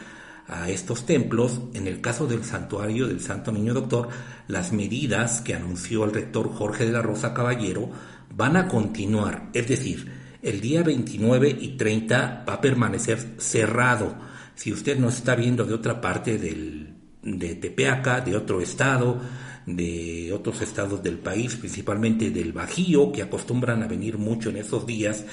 a 0.47 0.69
estos 0.69 1.05
templos, 1.05 1.61
en 1.73 1.87
el 1.87 2.01
caso 2.01 2.25
del 2.27 2.43
santuario 2.43 3.07
del 3.07 3.21
Santo 3.21 3.51
Niño 3.51 3.73
Doctor, 3.73 4.09
las 4.47 4.71
medidas 4.73 5.41
que 5.41 5.53
anunció 5.53 6.05
el 6.05 6.13
rector 6.13 6.51
Jorge 6.51 6.85
de 6.85 6.91
la 6.91 7.01
Rosa 7.01 7.33
Caballero 7.33 7.89
van 8.35 8.57
a 8.57 8.67
continuar, 8.67 9.49
es 9.53 9.67
decir, 9.67 10.11
el 10.41 10.61
día 10.61 10.81
29 10.83 11.57
y 11.59 11.77
30 11.77 12.45
va 12.47 12.53
a 12.53 12.61
permanecer 12.61 13.35
cerrado 13.37 14.15
si 14.59 14.73
usted 14.73 14.99
nos 14.99 15.15
está 15.15 15.35
viendo 15.35 15.63
de 15.63 15.73
otra 15.73 16.01
parte 16.01 16.37
del, 16.37 16.93
de 17.23 17.55
Tepeaca, 17.55 18.19
de 18.19 18.35
otro 18.35 18.59
estado, 18.59 19.17
de 19.65 20.33
otros 20.33 20.61
estados 20.61 21.01
del 21.01 21.17
país, 21.17 21.55
principalmente 21.55 22.29
del 22.29 22.51
Bajío, 22.51 23.09
que 23.13 23.21
acostumbran 23.21 23.83
a 23.83 23.87
venir 23.87 24.17
mucho 24.17 24.49
en 24.49 24.57
esos 24.57 24.85
días, 24.85 25.23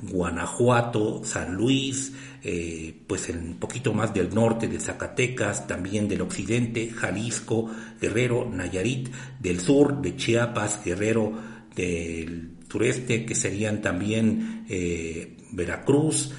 Guanajuato, 0.00 1.22
San 1.24 1.56
Luis, 1.56 2.12
eh, 2.44 2.94
pues 3.08 3.28
un 3.28 3.56
poquito 3.58 3.92
más 3.92 4.14
del 4.14 4.32
norte 4.32 4.68
de 4.68 4.78
Zacatecas, 4.78 5.66
también 5.66 6.06
del 6.06 6.20
occidente, 6.20 6.88
Jalisco, 6.90 7.68
Guerrero, 8.00 8.48
Nayarit, 8.48 9.08
del 9.40 9.58
sur 9.58 10.00
de 10.00 10.14
Chiapas, 10.14 10.84
Guerrero, 10.84 11.32
del 11.74 12.50
sureste, 12.70 13.26
que 13.26 13.34
serían 13.34 13.82
también 13.82 14.64
eh, 14.68 15.38
Veracruz, 15.50 16.30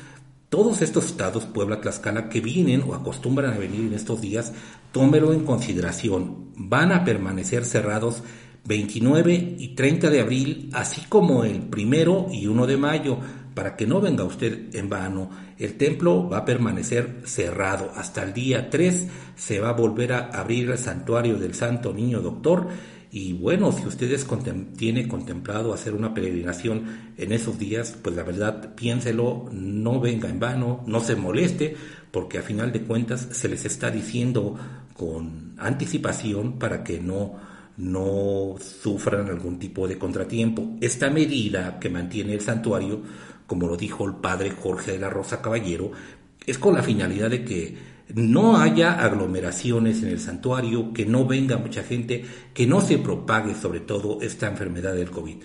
todos 0.49 0.81
estos 0.81 1.07
estados, 1.07 1.45
Puebla, 1.45 1.81
Tlaxcala, 1.81 2.29
que 2.29 2.41
vienen 2.41 2.83
o 2.87 2.93
acostumbran 2.93 3.53
a 3.53 3.57
venir 3.57 3.81
en 3.81 3.93
estos 3.93 4.21
días, 4.21 4.53
tómelo 4.91 5.33
en 5.33 5.41
consideración. 5.41 6.51
Van 6.55 6.91
a 6.91 7.03
permanecer 7.03 7.65
cerrados 7.65 8.23
29 8.65 9.55
y 9.59 9.75
30 9.75 10.09
de 10.09 10.19
abril, 10.19 10.69
así 10.73 11.01
como 11.07 11.43
el 11.43 11.61
primero 11.63 12.27
y 12.31 12.47
1 12.47 12.67
de 12.67 12.77
mayo, 12.77 13.17
para 13.53 13.75
que 13.75 13.87
no 13.87 13.99
venga 13.99 14.23
usted 14.23 14.75
en 14.75 14.89
vano. 14.89 15.29
El 15.57 15.77
templo 15.77 16.29
va 16.29 16.39
a 16.39 16.45
permanecer 16.45 17.21
cerrado. 17.25 17.91
Hasta 17.95 18.23
el 18.23 18.33
día 18.33 18.69
3 18.69 19.07
se 19.35 19.59
va 19.59 19.69
a 19.69 19.73
volver 19.73 20.13
a 20.13 20.27
abrir 20.27 20.69
el 20.69 20.77
santuario 20.77 21.37
del 21.37 21.55
Santo 21.55 21.93
Niño 21.93 22.21
Doctor 22.21 22.67
y 23.11 23.33
bueno, 23.33 23.71
si 23.71 23.85
ustedes 23.85 24.27
tienen 24.75 25.07
contemplado 25.07 25.73
hacer 25.73 25.93
una 25.93 26.13
peregrinación 26.13 27.13
en 27.17 27.31
esos 27.31 27.57
días, 27.57 27.97
pues 28.01 28.15
la 28.15 28.23
verdad 28.23 28.75
piénselo, 28.75 29.49
no 29.51 29.99
venga 30.01 30.29
en 30.29 30.39
vano, 30.39 30.83
no 30.85 30.99
se 30.99 31.15
moleste, 31.15 31.75
porque 32.11 32.39
a 32.39 32.41
final 32.41 32.71
de 32.71 32.81
cuentas 32.81 33.27
se 33.31 33.47
les 33.47 33.63
está 33.65 33.91
diciendo 33.91 34.57
con 34.93 35.53
anticipación 35.57 36.59
para 36.59 36.83
que 36.83 36.99
no, 36.99 37.35
no 37.77 38.55
sufran 38.59 39.29
algún 39.29 39.57
tipo 39.57 39.87
de 39.87 39.97
contratiempo. 39.97 40.75
Esta 40.81 41.09
medida 41.09 41.79
que 41.79 41.89
mantiene 41.89 42.33
el 42.33 42.41
santuario, 42.41 43.01
como 43.45 43.67
lo 43.67 43.77
dijo 43.77 44.05
el 44.05 44.15
padre 44.15 44.51
Jorge 44.51 44.93
de 44.93 44.99
la 44.99 45.09
Rosa 45.09 45.41
Caballero, 45.41 45.91
es 46.45 46.57
con 46.57 46.73
la 46.73 46.83
finalidad 46.83 47.29
de 47.29 47.45
que 47.45 47.96
no 48.13 48.57
haya 48.57 49.03
aglomeraciones 49.03 50.01
en 50.03 50.09
el 50.09 50.19
santuario, 50.19 50.93
que 50.93 51.05
no 51.05 51.25
venga 51.25 51.57
mucha 51.57 51.83
gente, 51.83 52.25
que 52.53 52.67
no 52.67 52.81
se 52.81 52.97
propague 52.97 53.53
sobre 53.53 53.81
todo 53.81 54.19
esta 54.21 54.47
enfermedad 54.47 54.93
del 54.93 55.11
COVID. 55.11 55.37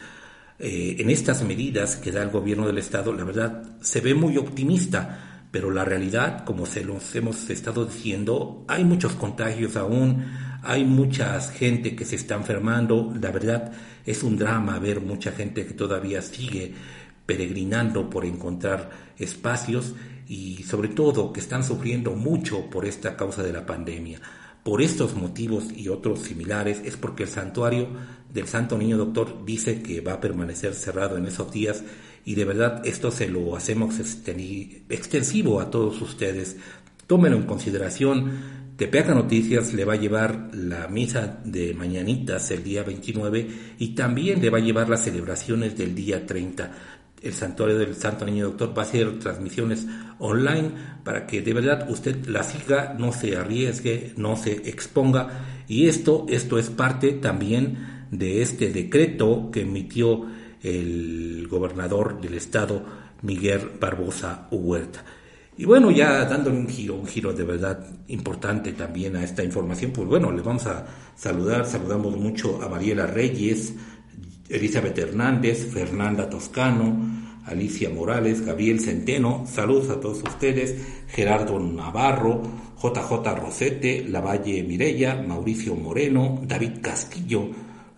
Eh, 0.58 0.96
en 1.00 1.10
estas 1.10 1.42
medidas 1.42 1.96
que 1.96 2.12
da 2.12 2.22
el 2.22 2.30
gobierno 2.30 2.66
del 2.66 2.78
Estado, 2.78 3.12
la 3.12 3.24
verdad 3.24 3.64
se 3.80 4.00
ve 4.00 4.14
muy 4.14 4.36
optimista, 4.36 5.46
pero 5.50 5.70
la 5.70 5.84
realidad, 5.84 6.44
como 6.44 6.66
se 6.66 6.84
los 6.84 7.14
hemos 7.16 7.50
estado 7.50 7.84
diciendo, 7.84 8.64
hay 8.68 8.84
muchos 8.84 9.14
contagios 9.14 9.76
aún, 9.76 10.24
hay 10.62 10.84
mucha 10.84 11.40
gente 11.40 11.96
que 11.96 12.04
se 12.04 12.16
está 12.16 12.36
enfermando, 12.36 13.12
la 13.20 13.30
verdad 13.32 13.72
es 14.06 14.22
un 14.22 14.36
drama 14.36 14.78
ver 14.78 15.00
mucha 15.00 15.32
gente 15.32 15.66
que 15.66 15.74
todavía 15.74 16.22
sigue 16.22 16.72
peregrinando 17.26 18.08
por 18.08 18.24
encontrar 18.24 18.90
espacios 19.18 19.94
y 20.28 20.62
sobre 20.62 20.88
todo 20.88 21.32
que 21.32 21.40
están 21.40 21.64
sufriendo 21.64 22.12
mucho 22.12 22.68
por 22.70 22.86
esta 22.86 23.16
causa 23.16 23.42
de 23.42 23.52
la 23.52 23.66
pandemia. 23.66 24.20
Por 24.62 24.80
estos 24.80 25.16
motivos 25.16 25.64
y 25.76 25.88
otros 25.88 26.20
similares 26.20 26.80
es 26.84 26.96
porque 26.96 27.24
el 27.24 27.28
santuario 27.28 27.88
del 28.32 28.46
Santo 28.46 28.78
Niño 28.78 28.96
Doctor 28.96 29.44
dice 29.44 29.82
que 29.82 30.00
va 30.00 30.14
a 30.14 30.20
permanecer 30.20 30.74
cerrado 30.74 31.16
en 31.16 31.26
esos 31.26 31.50
días 31.50 31.82
y 32.24 32.36
de 32.36 32.44
verdad 32.44 32.80
esto 32.84 33.10
se 33.10 33.28
lo 33.28 33.56
hacemos 33.56 33.98
extensivo 33.98 35.60
a 35.60 35.70
todos 35.70 36.00
ustedes. 36.00 36.56
Tómenlo 37.08 37.38
en 37.38 37.42
consideración. 37.46 38.62
Tepeaca 38.76 39.14
Noticias 39.14 39.74
le 39.74 39.84
va 39.84 39.94
a 39.94 39.96
llevar 39.96 40.50
la 40.54 40.86
misa 40.88 41.40
de 41.44 41.74
mañanitas 41.74 42.50
el 42.52 42.62
día 42.62 42.84
29 42.84 43.48
y 43.78 43.88
también 43.88 44.40
le 44.40 44.50
va 44.50 44.58
a 44.58 44.62
llevar 44.62 44.88
las 44.88 45.02
celebraciones 45.02 45.76
del 45.76 45.94
día 45.94 46.24
30 46.24 47.01
el 47.22 47.32
santuario 47.32 47.78
del 47.78 47.94
Santo 47.94 48.24
Niño 48.24 48.46
Doctor 48.46 48.76
va 48.76 48.82
a 48.82 48.86
hacer 48.86 49.18
transmisiones 49.18 49.86
online 50.18 50.72
para 51.04 51.26
que 51.26 51.40
de 51.40 51.54
verdad 51.54 51.88
usted 51.88 52.26
la 52.26 52.42
siga, 52.42 52.94
no 52.98 53.12
se 53.12 53.36
arriesgue, 53.36 54.12
no 54.16 54.36
se 54.36 54.52
exponga. 54.68 55.64
Y 55.68 55.86
esto, 55.86 56.26
esto 56.28 56.58
es 56.58 56.68
parte 56.70 57.12
también 57.12 58.06
de 58.10 58.42
este 58.42 58.72
decreto 58.72 59.50
que 59.52 59.62
emitió 59.62 60.26
el 60.62 61.46
gobernador 61.48 62.20
del 62.20 62.34
estado, 62.34 62.84
Miguel 63.22 63.70
Barbosa 63.80 64.48
Huerta. 64.50 65.04
Y 65.56 65.64
bueno, 65.64 65.90
ya 65.90 66.24
dándole 66.24 66.56
un 66.56 66.68
giro, 66.68 66.94
un 66.96 67.06
giro 67.06 67.32
de 67.32 67.44
verdad 67.44 67.86
importante 68.08 68.72
también 68.72 69.16
a 69.16 69.22
esta 69.22 69.44
información, 69.44 69.92
pues 69.92 70.08
bueno, 70.08 70.32
le 70.32 70.40
vamos 70.40 70.66
a 70.66 70.86
saludar, 71.14 71.66
saludamos 71.66 72.16
mucho 72.16 72.60
a 72.62 72.68
Mariela 72.68 73.06
Reyes, 73.06 73.74
Elizabeth 74.52 74.98
Hernández, 74.98 75.66
Fernanda 75.72 76.28
Toscano, 76.28 76.96
Alicia 77.46 77.90
Morales, 77.90 78.44
Gabriel 78.44 78.80
Centeno, 78.80 79.46
saludos 79.46 79.90
a 79.90 80.00
todos 80.00 80.22
ustedes, 80.22 80.76
Gerardo 81.08 81.58
Navarro, 81.58 82.42
JJ 82.80 83.34
Rosete, 83.34 84.04
Lavalle 84.08 84.62
Mirella, 84.62 85.16
Mauricio 85.16 85.74
Moreno, 85.74 86.40
David 86.46 86.80
Castillo, 86.80 87.48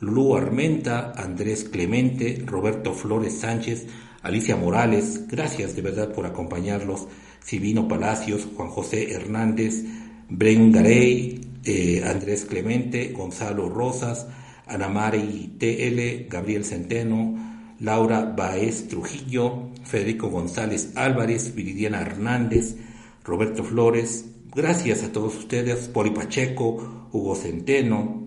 Lulú 0.01 0.37
Armenta, 0.37 1.13
Andrés 1.17 1.65
Clemente, 1.65 2.43
Roberto 2.47 2.95
Flores 2.95 3.39
Sánchez, 3.39 3.87
Alicia 4.23 4.57
Morales, 4.57 5.27
gracias 5.29 5.77
de 5.77 5.83
verdad 5.83 6.13
por 6.13 6.25
acompañarlos, 6.25 7.07
Silvino 7.41 7.87
Palacios, 7.87 8.49
Juan 8.57 8.71
José 8.71 9.13
Hernández, 9.13 9.85
Bren 10.31 10.73
Garey, 10.73 11.41
eh, 11.65 12.03
Andrés 12.07 12.47
Clemente, 12.47 13.13
Gonzalo 13.13 13.69
Rosas, 13.69 14.27
Ana 14.67 14.89
Mari 14.89 15.57
TL, 15.59 16.29
Gabriel 16.29 16.65
Centeno, 16.65 17.35
Laura 17.81 18.25
Baez 18.25 18.89
Trujillo, 18.89 19.71
Federico 19.85 20.29
González 20.29 20.93
Álvarez, 20.95 21.55
Viridiana 21.55 22.01
Hernández, 22.01 22.77
Roberto 23.25 23.65
Flores. 23.65 24.27
Gracias 24.55 25.03
a 25.03 25.13
todos 25.13 25.37
ustedes, 25.37 25.89
Poli 25.89 26.11
Pacheco, 26.11 27.09
Hugo 27.13 27.35
Centeno, 27.35 28.25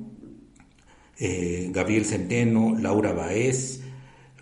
eh, 1.20 1.70
Gabriel 1.72 2.06
Centeno, 2.06 2.78
Laura 2.78 3.14
Baez, 3.14 3.82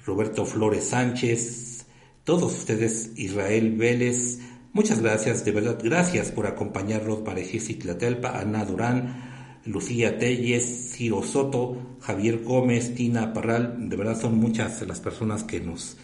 Roberto 0.05 0.45
Flores 0.45 0.85
Sánchez, 0.85 1.85
todos 2.23 2.53
ustedes, 2.53 3.11
Israel 3.15 3.75
Vélez. 3.77 4.39
Muchas 4.73 5.01
gracias, 5.01 5.45
de 5.45 5.51
verdad, 5.51 5.79
gracias 5.81 6.31
por 6.31 6.47
acompañarnos, 6.47 7.19
y 7.47 7.73
Tlatelpa, 7.75 8.39
Ana 8.39 8.65
Durán, 8.65 9.34
Lucía 9.65 10.17
Telles, 10.17 10.93
Ciro 10.93 11.23
Soto, 11.23 11.97
Javier 12.01 12.43
Gómez, 12.43 12.93
Tina 12.93 13.33
Parral, 13.33 13.89
de 13.89 13.95
verdad 13.95 14.19
son 14.19 14.37
muchas 14.37 14.85
las 14.87 14.99
personas 14.99 15.43
que 15.43 15.59
nos 15.59 15.97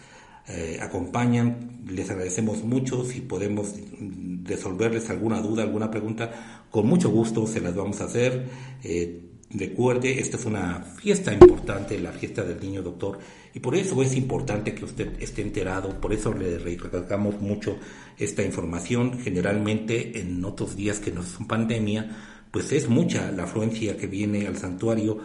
eh, 0.48 0.78
acompañan, 0.82 1.82
les 1.86 2.10
agradecemos 2.10 2.64
mucho, 2.64 3.04
si 3.04 3.20
podemos 3.20 3.74
resolverles 4.42 5.08
alguna 5.10 5.40
duda, 5.40 5.62
alguna 5.62 5.90
pregunta, 5.90 6.64
con 6.70 6.88
mucho 6.88 7.10
gusto 7.10 7.46
se 7.46 7.60
las 7.60 7.76
vamos 7.76 8.00
a 8.00 8.04
hacer. 8.04 8.48
Eh, 8.82 9.28
recuerde, 9.50 10.18
esta 10.18 10.36
es 10.36 10.44
una 10.46 10.80
fiesta 10.80 11.32
importante, 11.32 12.00
la 12.00 12.10
fiesta 12.10 12.42
del 12.42 12.60
niño 12.60 12.82
doctor, 12.82 13.20
y 13.54 13.60
por 13.60 13.76
eso 13.76 14.02
es 14.02 14.16
importante 14.16 14.74
que 14.74 14.84
usted 14.84 15.22
esté 15.22 15.42
enterado, 15.42 16.00
por 16.00 16.12
eso 16.12 16.34
le 16.34 16.58
recalcamos 16.58 17.40
mucho 17.40 17.76
esta 18.18 18.42
información, 18.42 19.20
generalmente 19.20 20.18
en 20.20 20.44
otros 20.44 20.74
días 20.74 20.98
que 20.98 21.12
no 21.12 21.22
son 21.22 21.46
pandemia, 21.46 22.10
pues 22.52 22.70
es 22.70 22.88
mucha 22.88 23.32
la 23.32 23.44
afluencia 23.44 23.96
que 23.96 24.06
viene 24.06 24.46
al 24.46 24.56
santuario, 24.56 25.18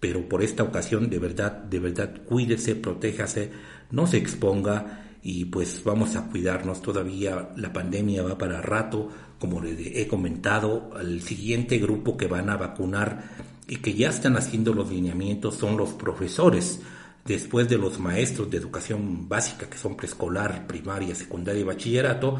pero 0.00 0.28
por 0.28 0.42
esta 0.42 0.64
ocasión 0.64 1.08
de 1.08 1.18
verdad, 1.18 1.52
de 1.52 1.78
verdad, 1.78 2.22
cuídese, 2.24 2.74
protéjase, 2.74 3.50
no 3.90 4.06
se 4.06 4.16
exponga 4.16 5.06
y 5.22 5.44
pues 5.44 5.84
vamos 5.84 6.16
a 6.16 6.26
cuidarnos. 6.26 6.80
Todavía, 6.80 7.50
la 7.56 7.72
pandemia 7.72 8.22
va 8.22 8.38
para 8.38 8.62
rato, 8.62 9.10
como 9.38 9.60
le 9.60 10.00
he 10.00 10.08
comentado, 10.08 10.90
el 10.98 11.20
siguiente 11.20 11.78
grupo 11.78 12.16
que 12.16 12.26
van 12.26 12.48
a 12.48 12.56
vacunar 12.56 13.24
y 13.68 13.76
que 13.76 13.94
ya 13.94 14.08
están 14.08 14.36
haciendo 14.36 14.72
los 14.72 14.90
lineamientos 14.90 15.56
son 15.56 15.76
los 15.76 15.90
profesores, 15.90 16.80
después 17.26 17.68
de 17.68 17.76
los 17.76 18.00
maestros 18.00 18.50
de 18.50 18.56
educación 18.56 19.28
básica, 19.28 19.68
que 19.68 19.76
son 19.76 19.96
preescolar, 19.96 20.66
primaria, 20.66 21.14
secundaria 21.14 21.60
y 21.60 21.64
bachillerato, 21.64 22.38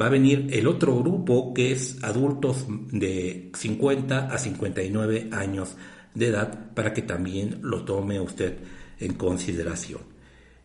va 0.00 0.06
a 0.06 0.10
venir 0.10 0.48
el 0.50 0.66
otro 0.66 0.96
grupo 0.98 1.52
que 1.52 1.72
es 1.72 2.02
adultos 2.02 2.66
de 2.68 3.50
50 3.54 4.32
a 4.32 4.38
59 4.38 5.28
años 5.32 5.76
de 6.14 6.28
edad 6.28 6.72
para 6.74 6.92
que 6.92 7.02
también 7.02 7.58
lo 7.62 7.84
tome 7.84 8.20
usted 8.20 8.58
en 9.00 9.14
consideración. 9.14 10.00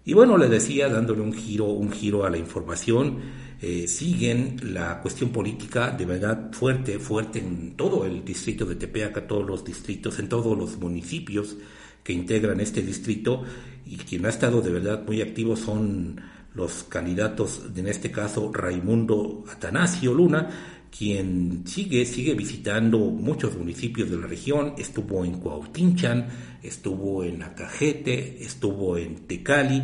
Y 0.06 0.14
bueno, 0.14 0.38
le 0.38 0.50
decía, 0.50 0.90
dándole 0.90 1.22
un 1.22 1.34
giro, 1.34 1.66
un 1.68 1.92
giro 1.92 2.26
a 2.26 2.30
la 2.30 2.38
información, 2.38 3.20
eh, 3.62 3.88
siguen 3.88 4.58
la 4.74 5.00
cuestión 5.02 5.30
política 5.30 5.92
de 5.92 6.06
verdad 6.06 6.52
fuerte, 6.52 7.00
fuerte 7.00 7.40
en 7.40 7.78
todo 7.78 8.06
el 8.06 8.26
distrito 8.26 8.66
de 8.66 8.76
Tepeaca, 8.76 9.26
todos 9.26 9.46
los 9.46 9.64
distritos, 9.64 10.20
en 10.20 10.28
todos 10.28 10.58
los 10.58 10.78
municipios 10.78 11.56
que 12.04 12.12
integran 12.12 12.60
este 12.60 12.82
distrito, 12.82 13.44
y 13.86 13.96
quien 13.96 14.26
ha 14.26 14.30
estado 14.30 14.62
de 14.62 14.72
verdad 14.72 15.06
muy 15.06 15.22
activo 15.22 15.56
son 15.56 16.20
los 16.56 16.84
candidatos, 16.84 17.62
en 17.76 17.88
este 17.88 18.12
caso 18.12 18.52
Raimundo 18.54 19.44
Atanasio 19.52 20.14
Luna, 20.14 20.50
quien 20.96 21.64
sigue, 21.66 22.06
sigue 22.06 22.36
visitando 22.36 23.00
muchos 23.00 23.58
municipios 23.58 24.12
de 24.12 24.18
la 24.18 24.28
región, 24.28 24.74
estuvo 24.78 25.26
en 25.26 25.40
Cuautinchan, 25.40 26.28
estuvo 26.62 27.24
en 27.24 27.42
Acajete, 27.42 28.44
estuvo 28.44 28.98
en 28.98 29.28
Tecali 29.28 29.82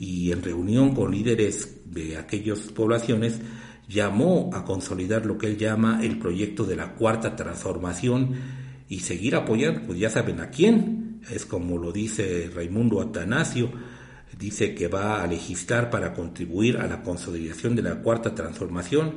y 0.00 0.32
en 0.32 0.42
reunión 0.42 0.94
con 0.94 1.12
líderes 1.12 1.82
de 1.86 2.16
aquellas 2.16 2.58
poblaciones 2.60 3.40
llamó 3.88 4.50
a 4.52 4.64
consolidar 4.64 5.24
lo 5.24 5.38
que 5.38 5.46
él 5.46 5.56
llama 5.56 6.00
el 6.02 6.18
proyecto 6.18 6.64
de 6.64 6.76
la 6.76 6.94
cuarta 6.94 7.36
transformación 7.36 8.34
y 8.88 9.00
seguir 9.00 9.36
apoyando, 9.36 9.82
pues 9.86 9.98
ya 9.98 10.10
saben 10.10 10.40
a 10.40 10.50
quién, 10.50 11.20
es 11.30 11.46
como 11.46 11.78
lo 11.78 11.92
dice 11.92 12.50
Raimundo 12.54 13.00
Atanasio, 13.00 13.70
dice 14.36 14.74
que 14.74 14.88
va 14.88 15.22
a 15.22 15.26
legislar 15.26 15.90
para 15.90 16.14
contribuir 16.14 16.78
a 16.78 16.86
la 16.86 17.02
consolidación 17.02 17.76
de 17.76 17.82
la 17.82 18.02
cuarta 18.02 18.34
transformación 18.34 19.16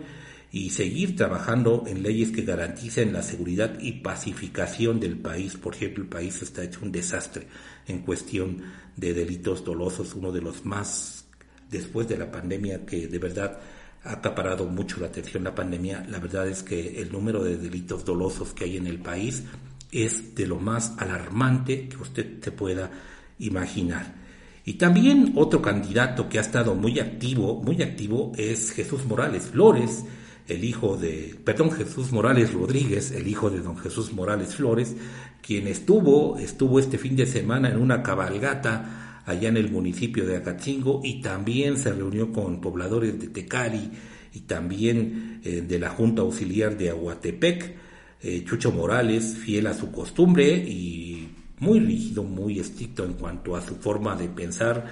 y 0.52 0.71
seguir 0.71 1.15
trabajando 1.15 1.86
en 1.88 2.04
leyes 2.04 2.32
que 2.32 2.41
garanticen 2.41 3.13
la 3.13 3.24
seguridad 3.24 3.80
y 3.80 3.93
pacificación 3.93 5.00
del 5.00 5.17
país. 5.17 5.56
Por 5.56 5.76
ejemplo, 5.76 6.04
el 6.04 6.10
país 6.10 6.41
está 6.41 6.63
hecho 6.63 6.82
un 6.84 6.91
desastre 6.91 7.47
en 7.88 8.00
cuestión 8.00 8.62
de 8.97 9.13
delitos 9.13 9.63
dolosos, 9.63 10.13
uno 10.13 10.32
de 10.32 10.41
los 10.41 10.65
más 10.65 11.26
después 11.69 12.08
de 12.10 12.17
la 12.17 12.30
pandemia 12.30 12.86
que 12.86 13.08
de 13.08 13.17
verdad 13.17 13.60
ha 14.04 14.13
acaparado 14.13 14.65
mucho 14.65 15.00
la 15.00 15.08
atención 15.08 15.43
la 15.43 15.56
pandemia. 15.56 16.06
La 16.10 16.19
verdad 16.19 16.47
es 16.47 16.63
que 16.63 17.02
el 17.02 17.12
número 17.12 17.43
de 17.43 17.58
delitos 17.58 18.04
dolosos 18.04 18.54
que 18.54 18.65
hay 18.65 18.78
en 18.78 18.88
el 18.88 19.00
país 19.00 19.43
es 19.91 20.36
de 20.36 20.47
lo 20.47 20.58
más 20.58 20.93
alarmante 20.97 21.88
que 21.88 21.97
usted 21.97 22.41
se 22.41 22.52
pueda 22.52 22.91
imaginar. 23.39 24.21
Y 24.63 24.74
también 24.74 25.34
otro 25.36 25.62
candidato 25.62 26.30
que 26.30 26.38
ha 26.38 26.41
estado 26.41 26.76
muy 26.76 27.00
activo, 27.00 27.62
muy 27.63 27.82
activo 27.82 28.32
es 28.38 28.71
Jesús 28.71 29.06
Morales 29.06 29.43
Flores, 29.43 30.06
el 30.47 30.63
hijo 30.63 30.97
de, 30.97 31.36
perdón, 31.43 31.71
Jesús 31.71 32.12
Morales 32.12 32.54
Rodríguez, 32.54 33.12
el 33.12 33.28
hijo 33.28 33.50
de 33.50 33.60
don 33.60 33.78
Jesús 33.78 34.13
Morales 34.13 34.56
Flores, 34.56 34.95
quien 35.41 35.67
estuvo, 35.67 36.38
estuvo 36.38 36.80
este 36.80 36.97
fin 36.97 37.15
de 37.15 37.26
semana 37.26 37.69
en 37.69 37.78
una 37.78 38.04
cabalgata 38.04 39.24
allá 39.26 39.50
en 39.50 39.58
el 39.58 39.71
municipio 39.71 40.26
de 40.26 40.38
Acatzingo 40.38 41.02
y 41.04 41.21
también 41.21 41.78
se 41.78 41.93
reunió 41.93 42.32
con 42.32 42.62
pobladores 42.62 43.19
de 43.19 43.28
Tecali 43.28 43.89
y 44.34 44.41
también 44.41 45.41
eh, 45.43 45.62
de 45.62 45.80
la 45.80 45.89
Junta 45.89 46.21
Auxiliar 46.21 46.78
de 46.78 46.89
Aguatepec, 46.89 47.76
eh, 48.24 48.43
Chucho 48.45 48.71
Morales, 48.71 49.36
fiel 49.38 49.67
a 49.67 49.74
su 49.74 49.91
costumbre 49.91 50.54
y 50.54 51.21
muy 51.62 51.80
rígido, 51.80 52.24
muy 52.24 52.60
estricto 52.60 53.06
en 53.06 53.13
cuanto 53.13 53.56
a 53.56 53.62
su 53.62 53.76
forma 53.76 54.15
de 54.15 54.28
pensar, 54.28 54.84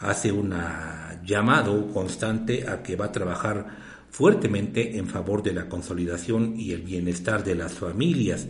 hace 0.00 0.30
un 0.32 0.52
llamado 1.24 1.88
constante 1.92 2.68
a 2.68 2.82
que 2.82 2.96
va 2.96 3.06
a 3.06 3.12
trabajar 3.12 3.66
fuertemente 4.10 4.98
en 4.98 5.06
favor 5.06 5.44
de 5.44 5.52
la 5.52 5.68
consolidación 5.68 6.54
y 6.58 6.72
el 6.72 6.82
bienestar 6.82 7.44
de 7.44 7.54
las 7.54 7.74
familias. 7.74 8.48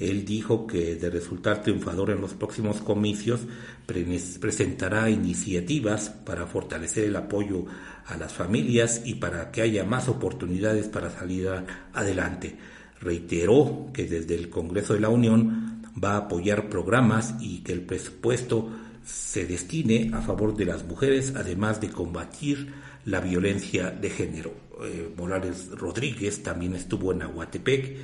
Él 0.00 0.24
dijo 0.24 0.66
que 0.66 0.96
de 0.96 1.08
resultar 1.08 1.62
triunfador 1.62 2.10
en 2.10 2.20
los 2.20 2.34
próximos 2.34 2.80
comicios 2.80 3.42
presentará 3.86 5.08
iniciativas 5.08 6.10
para 6.10 6.46
fortalecer 6.46 7.04
el 7.04 7.14
apoyo 7.14 7.64
a 8.06 8.16
las 8.16 8.32
familias 8.32 9.02
y 9.04 9.14
para 9.14 9.52
que 9.52 9.62
haya 9.62 9.84
más 9.84 10.08
oportunidades 10.08 10.88
para 10.88 11.10
salir 11.10 11.48
adelante. 11.92 12.56
Reiteró 13.00 13.90
que 13.92 14.06
desde 14.06 14.34
el 14.34 14.50
Congreso 14.50 14.94
de 14.94 15.00
la 15.00 15.10
Unión 15.10 15.73
va 16.02 16.12
a 16.12 16.18
apoyar 16.18 16.68
programas 16.68 17.34
y 17.40 17.58
que 17.58 17.72
el 17.72 17.82
presupuesto 17.82 18.70
se 19.04 19.46
destine 19.46 20.10
a 20.14 20.22
favor 20.22 20.56
de 20.56 20.64
las 20.64 20.84
mujeres, 20.84 21.34
además 21.36 21.80
de 21.80 21.90
combatir 21.90 22.72
la 23.04 23.20
violencia 23.20 23.90
de 23.90 24.10
género. 24.10 24.52
Eh, 24.82 25.12
Morales 25.16 25.70
Rodríguez 25.70 26.42
también 26.42 26.74
estuvo 26.74 27.12
en 27.12 27.22
Aguatepec 27.22 27.96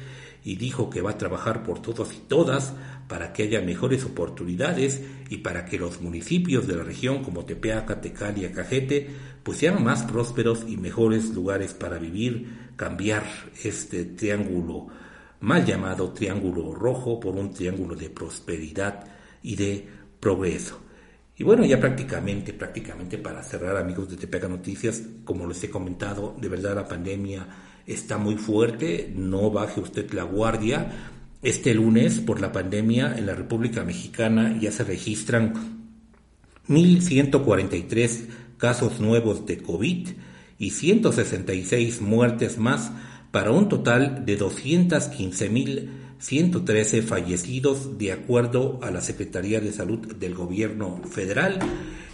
y 0.44 0.56
dijo 0.56 0.88
que 0.88 1.00
va 1.00 1.12
a 1.12 1.18
trabajar 1.18 1.62
por 1.62 1.82
todos 1.82 2.14
y 2.14 2.20
todas 2.28 2.74
para 3.08 3.32
que 3.32 3.44
haya 3.44 3.60
mejores 3.60 4.04
oportunidades 4.04 5.02
y 5.28 5.38
para 5.38 5.64
que 5.64 5.78
los 5.78 6.00
municipios 6.00 6.66
de 6.66 6.76
la 6.76 6.84
región 6.84 7.22
como 7.22 7.44
Tepeaca, 7.44 8.00
Tecali 8.00 8.42
y 8.42 8.44
Acajete 8.46 9.08
pues 9.42 9.58
sean 9.58 9.82
más 9.82 10.04
prósperos 10.04 10.64
y 10.68 10.76
mejores 10.76 11.30
lugares 11.30 11.74
para 11.74 11.98
vivir, 11.98 12.70
cambiar 12.76 13.24
este 13.62 14.04
triángulo 14.04 14.88
mal 15.40 15.64
llamado 15.64 16.12
Triángulo 16.12 16.74
Rojo 16.74 17.18
por 17.18 17.34
un 17.34 17.52
triángulo 17.52 17.96
de 17.96 18.10
prosperidad 18.10 19.04
y 19.42 19.56
de 19.56 19.86
progreso. 20.20 20.80
Y 21.36 21.42
bueno, 21.44 21.64
ya 21.64 21.80
prácticamente, 21.80 22.52
prácticamente 22.52 23.16
para 23.16 23.42
cerrar 23.42 23.76
amigos 23.78 24.10
de 24.10 24.16
Tepeaca 24.16 24.48
Noticias, 24.48 25.02
como 25.24 25.46
les 25.46 25.64
he 25.64 25.70
comentado, 25.70 26.36
de 26.38 26.48
verdad 26.48 26.74
la 26.74 26.86
pandemia 26.86 27.46
está 27.86 28.18
muy 28.18 28.36
fuerte, 28.36 29.10
no 29.16 29.50
baje 29.50 29.80
usted 29.80 30.10
la 30.12 30.24
guardia. 30.24 31.16
Este 31.42 31.72
lunes, 31.72 32.20
por 32.20 32.40
la 32.40 32.52
pandemia, 32.52 33.16
en 33.16 33.24
la 33.24 33.34
República 33.34 33.82
Mexicana 33.84 34.58
ya 34.60 34.70
se 34.70 34.84
registran 34.84 35.54
1.143 36.68 38.26
casos 38.58 39.00
nuevos 39.00 39.46
de 39.46 39.58
COVID 39.58 40.08
y 40.58 40.70
166 40.70 42.02
muertes 42.02 42.58
más 42.58 42.92
para 43.30 43.52
un 43.52 43.68
total 43.68 44.24
de 44.24 44.38
215.113 44.38 47.02
fallecidos 47.02 47.98
de 47.98 48.12
acuerdo 48.12 48.80
a 48.82 48.90
la 48.90 49.00
Secretaría 49.00 49.60
de 49.60 49.72
Salud 49.72 50.16
del 50.16 50.34
Gobierno 50.34 51.00
Federal. 51.08 51.58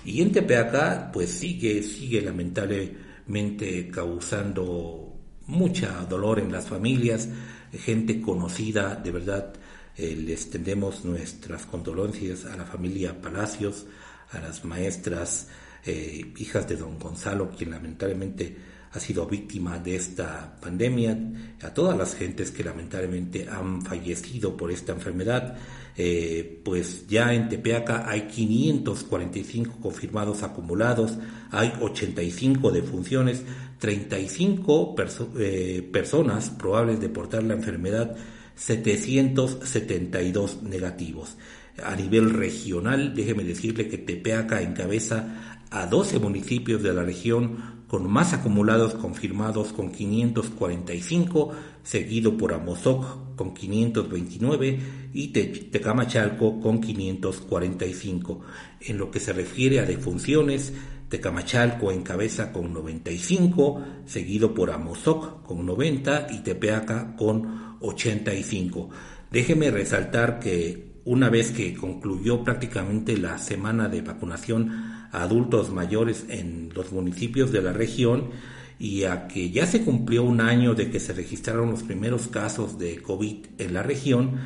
Y 0.05 0.20
en 0.22 0.31
Tepeaca, 0.33 1.11
pues 1.12 1.31
sigue, 1.31 1.83
sigue 1.83 2.22
lamentablemente 2.22 3.88
causando 3.88 5.07
mucha 5.46 6.05
dolor 6.05 6.38
en 6.38 6.52
las 6.52 6.66
familias, 6.66 7.29
gente 7.72 8.20
conocida, 8.20 8.96
de 8.96 9.11
verdad, 9.11 9.52
eh, 9.96 10.14
les 10.14 10.50
tendemos 10.50 11.05
nuestras 11.05 11.66
condolencias 11.66 12.44
a 12.44 12.57
la 12.57 12.64
familia 12.64 13.20
Palacios, 13.20 13.87
a 14.31 14.40
las 14.40 14.64
maestras, 14.64 15.48
eh, 15.85 16.33
hijas 16.37 16.68
de 16.68 16.76
don 16.76 16.98
Gonzalo, 16.98 17.50
quien 17.50 17.70
lamentablemente 17.70 18.57
ha 18.92 19.01
sido 19.01 19.27
víctima 19.27 19.79
de 19.79 19.96
esta 19.96 20.57
pandemia, 20.61 21.18
a 21.62 21.75
todas 21.75 21.96
las 21.96 22.14
gentes 22.14 22.51
que 22.51 22.64
lamentablemente 22.64 23.49
han 23.49 23.83
fallecido 23.83 24.57
por 24.57 24.70
esta 24.70 24.92
enfermedad. 24.92 25.57
Eh, 25.99 26.61
pues 26.64 27.07
ya 27.07 27.33
en 27.33 27.49
Tepeaca 27.49 28.09
hay 28.09 28.29
545 28.29 29.81
confirmados 29.81 30.42
acumulados, 30.42 31.16
hay 31.51 31.72
85 31.81 32.70
defunciones, 32.70 33.42
35 33.79 34.94
eh, 35.38 35.88
personas 35.92 36.51
probables 36.51 37.01
de 37.01 37.09
portar 37.09 37.42
la 37.42 37.55
enfermedad, 37.55 38.14
772 38.55 40.62
negativos. 40.62 41.37
A 41.83 41.94
nivel 41.94 42.31
regional, 42.31 43.14
déjeme 43.14 43.44
decirle 43.44 43.88
que 43.88 43.99
Tepeaca 43.99 44.62
encabeza 44.62 45.61
a 45.70 45.87
12 45.87 46.18
municipios 46.18 46.83
de 46.83 46.94
la 46.94 47.03
región 47.03 47.76
con 47.87 48.11
más 48.11 48.33
acumulados 48.33 48.94
confirmados 48.94 49.72
con 49.72 49.92
545, 49.92 51.53
seguido 51.83 52.37
por 52.37 52.53
Amozoc 52.53 53.37
con 53.37 53.55
529 53.55 54.79
y 55.12 55.29
Tecamachalco 55.29 56.61
con 56.61 56.81
545. 56.81 58.40
En 58.81 58.99
lo 58.99 59.11
que 59.11 59.20
se 59.20 59.33
refiere 59.33 59.79
a 59.79 59.85
defunciones, 59.85 60.72
Tecamachalco 61.09 61.92
encabeza 61.92 62.53
con 62.53 62.72
95, 62.72 63.83
seguido 64.07 64.53
por 64.55 64.70
Amozoc 64.70 65.44
con 65.44 65.64
90 65.64 66.29
y 66.33 66.38
Tepeaca 66.40 67.14
con 67.16 67.77
85. 67.81 68.88
Déjeme 69.31 69.70
resaltar 69.70 70.40
que 70.40 70.96
una 71.05 71.31
vez 71.31 71.53
que 71.53 71.75
concluyó 71.75 72.42
prácticamente 72.42 73.16
la 73.16 73.38
semana 73.38 73.88
de 73.88 74.03
vacunación 74.03 74.95
adultos 75.12 75.71
mayores 75.71 76.25
en 76.29 76.71
los 76.75 76.92
municipios 76.92 77.53
de 77.53 77.62
la 77.62 77.73
región 77.73 78.31
y 78.79 79.05
a 79.05 79.27
que 79.27 79.51
ya 79.51 79.66
se 79.66 79.83
cumplió 79.83 80.23
un 80.23 80.40
año 80.40 80.75
de 80.75 80.90
que 80.90 81.01
se 81.01 81.12
registraron 81.12 81.71
los 81.71 81.83
primeros 81.83 82.29
casos 82.29 82.79
de 82.79 83.01
COVID 83.01 83.47
en 83.59 83.75
la 83.75 83.83
región, 83.83 84.38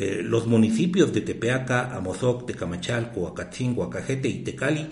Eh, 0.00 0.22
los 0.22 0.46
municipios 0.46 1.12
de 1.12 1.22
Tepeaca, 1.22 1.96
Amozoc, 1.96 2.46
Tecamachalco, 2.46 3.26
Acachingo, 3.26 3.82
Acajete 3.82 4.28
y 4.28 4.44
Tecali 4.44 4.86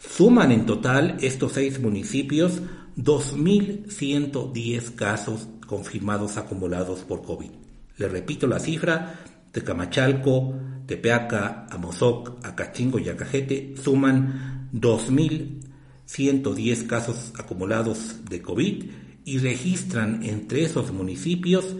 suman 0.00 0.50
en 0.50 0.66
total 0.66 1.16
estos 1.20 1.52
seis 1.52 1.78
municipios 1.78 2.60
2.110 2.96 4.96
casos 4.96 5.46
confirmados 5.64 6.38
acumulados 6.38 7.02
por 7.02 7.22
COVID. 7.22 7.50
Le 7.98 8.08
repito 8.08 8.48
la 8.48 8.58
cifra, 8.58 9.20
Tecamachalco, 9.52 10.54
Tepeaca, 10.88 11.68
Amozoc, 11.70 12.44
Acachingo 12.44 12.98
y 12.98 13.08
Acajete 13.10 13.74
suman 13.80 14.70
2.110 14.72 16.86
casos 16.86 17.32
acumulados 17.38 18.24
de 18.28 18.40
COVID 18.40 18.84
y 19.26 19.38
registran 19.38 20.22
entre 20.22 20.64
esos 20.64 20.90
municipios 20.90 21.76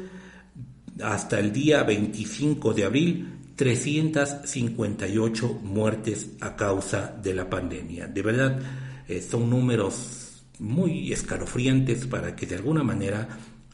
hasta 1.03 1.41
el 1.41 1.55
día 1.55 1.85
25 1.85 2.75
de 2.75 2.85
abril 2.85 3.33
358 3.57 5.61
muertes 5.63 6.33
a 6.41 6.55
causa 6.55 7.19
de 7.23 7.33
la 7.33 7.49
pandemia. 7.49 8.09
De 8.09 8.21
verdad, 8.21 8.61
eh, 9.09 9.23
son 9.23 9.49
números 9.49 10.43
muy 10.59 11.15
escalofriantes 11.15 12.07
para 12.07 12.37
que 12.37 12.45
de 12.45 12.57
alguna 12.57 12.83
manera 12.83 13.27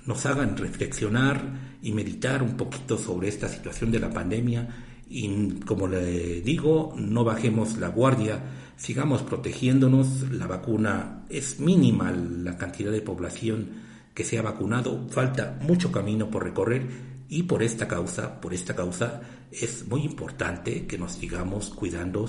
nos 0.06 0.24
hagan 0.26 0.56
reflexionar 0.56 1.74
y 1.82 1.90
meditar 1.90 2.40
un 2.40 2.56
poquito 2.56 2.96
sobre 2.96 3.26
esta 3.28 3.48
situación 3.48 3.90
de 3.90 3.98
la 3.98 4.10
pandemia 4.10 4.92
y 5.08 5.60
como 5.66 5.86
le 5.86 6.40
digo, 6.40 6.94
no 6.96 7.24
bajemos 7.24 7.76
la 7.78 7.88
guardia, 7.88 8.40
sigamos 8.76 9.22
protegiéndonos, 9.22 10.30
la 10.30 10.46
vacuna 10.46 11.24
es 11.28 11.60
mínima 11.60 12.10
la 12.12 12.56
cantidad 12.56 12.90
de 12.90 13.00
población 13.00 13.68
que 14.14 14.24
se 14.24 14.38
ha 14.38 14.42
vacunado, 14.42 15.06
falta 15.10 15.58
mucho 15.62 15.90
camino 15.90 16.30
por 16.30 16.44
recorrer 16.44 16.86
y 17.28 17.44
por 17.44 17.62
esta 17.62 17.88
causa, 17.88 18.40
por 18.40 18.54
esta 18.54 18.74
causa 18.74 19.22
es 19.50 19.86
muy 19.88 20.02
importante 20.02 20.86
que 20.86 20.98
nos 20.98 21.12
sigamos 21.12 21.70
cuidando 21.70 22.26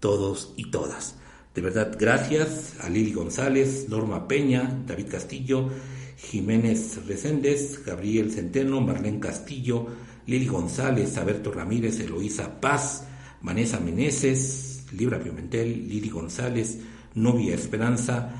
todos 0.00 0.52
y 0.56 0.70
todas. 0.70 1.16
De 1.54 1.62
verdad, 1.62 1.96
gracias 1.98 2.74
a 2.80 2.88
Lili 2.88 3.12
González, 3.12 3.86
Norma 3.88 4.26
Peña, 4.26 4.82
David 4.86 5.06
Castillo, 5.08 5.70
Jiménez 6.16 7.06
Reséndez, 7.06 7.84
Gabriel 7.84 8.32
Centeno, 8.32 8.80
Marlene 8.80 9.20
Castillo, 9.20 9.86
Lili 10.26 10.46
González, 10.46 11.16
Alberto 11.16 11.52
Ramírez, 11.52 12.00
Eloísa 12.00 12.60
Paz, 12.60 13.06
Vanessa 13.42 13.80
Meneses, 13.80 14.86
Libra 14.92 15.18
Pimentel, 15.18 15.86
Lili 15.86 16.08
González, 16.08 16.78
Novia 17.14 17.54
Esperanza, 17.54 18.30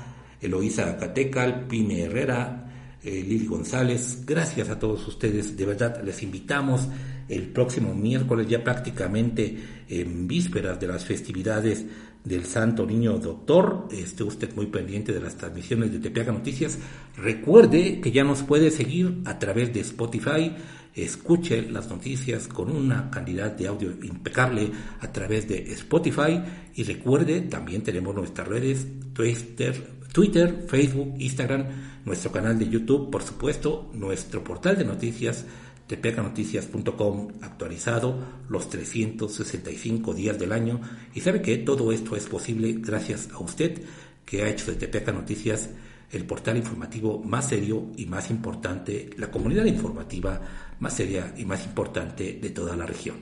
Eloísa 0.41 0.97
Catecal, 0.97 1.67
Pime 1.67 2.01
Herrera, 2.01 2.97
eh, 3.03 3.23
Lili 3.27 3.45
González. 3.45 4.23
Gracias 4.25 4.69
a 4.69 4.79
todos 4.79 5.07
ustedes. 5.07 5.55
De 5.55 5.65
verdad, 5.65 6.01
les 6.03 6.23
invitamos 6.23 6.87
el 7.29 7.49
próximo 7.49 7.93
miércoles, 7.93 8.47
ya 8.47 8.63
prácticamente 8.63 9.57
en 9.87 10.27
vísperas 10.27 10.79
de 10.79 10.87
las 10.87 11.05
festividades 11.05 11.85
del 12.25 12.45
Santo 12.45 12.85
Niño 12.85 13.17
Doctor. 13.19 13.87
Esté 13.91 14.23
usted 14.23 14.53
muy 14.55 14.65
pendiente 14.65 15.13
de 15.13 15.21
las 15.21 15.37
transmisiones 15.37 15.91
de 15.91 15.99
Tepeaca 15.99 16.31
Noticias. 16.31 16.77
Recuerde 17.15 18.01
que 18.01 18.11
ya 18.11 18.23
nos 18.23 18.43
puede 18.43 18.71
seguir 18.71 19.21
a 19.25 19.39
través 19.39 19.73
de 19.73 19.79
Spotify. 19.81 20.51
Escuche 20.93 21.61
las 21.61 21.89
noticias 21.89 22.47
con 22.47 22.71
una 22.71 23.09
calidad 23.11 23.51
de 23.51 23.67
audio 23.67 23.91
impecable 24.03 24.71
a 24.99 25.11
través 25.11 25.47
de 25.47 25.71
Spotify. 25.73 26.41
Y 26.73 26.83
recuerde, 26.83 27.41
también 27.41 27.83
tenemos 27.83 28.15
nuestras 28.15 28.47
redes 28.47 28.87
Twitter, 29.13 29.75
Twitter, 30.11 30.65
Facebook, 30.67 31.15
Instagram, 31.19 31.65
nuestro 32.05 32.31
canal 32.31 32.57
de 32.57 32.69
YouTube, 32.69 33.11
por 33.11 33.23
supuesto, 33.23 33.91
nuestro 33.93 34.43
portal 34.43 34.77
de 34.77 34.85
noticias 34.85 35.45
tepecanoticias.com 35.87 37.27
actualizado 37.41 38.17
los 38.49 38.69
365 38.69 40.13
días 40.13 40.39
del 40.39 40.51
año 40.51 40.81
y 41.13 41.21
sabe 41.21 41.41
que 41.41 41.57
todo 41.57 41.91
esto 41.91 42.15
es 42.15 42.25
posible 42.25 42.75
gracias 42.79 43.29
a 43.31 43.39
usted 43.39 43.81
que 44.25 44.43
ha 44.43 44.49
hecho 44.49 44.71
de 44.71 44.77
Tepeca 44.77 45.11
Noticias 45.11 45.69
el 46.11 46.25
portal 46.25 46.57
informativo 46.57 47.21
más 47.23 47.49
serio 47.49 47.91
y 47.97 48.05
más 48.05 48.29
importante, 48.29 49.09
la 49.17 49.31
comunidad 49.31 49.65
informativa 49.65 50.41
más 50.79 50.93
seria 50.93 51.33
y 51.37 51.45
más 51.45 51.65
importante 51.65 52.39
de 52.41 52.49
toda 52.49 52.75
la 52.75 52.85
región. 52.85 53.17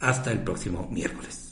Hasta 0.00 0.32
el 0.32 0.40
próximo 0.40 0.88
miércoles. 0.90 1.45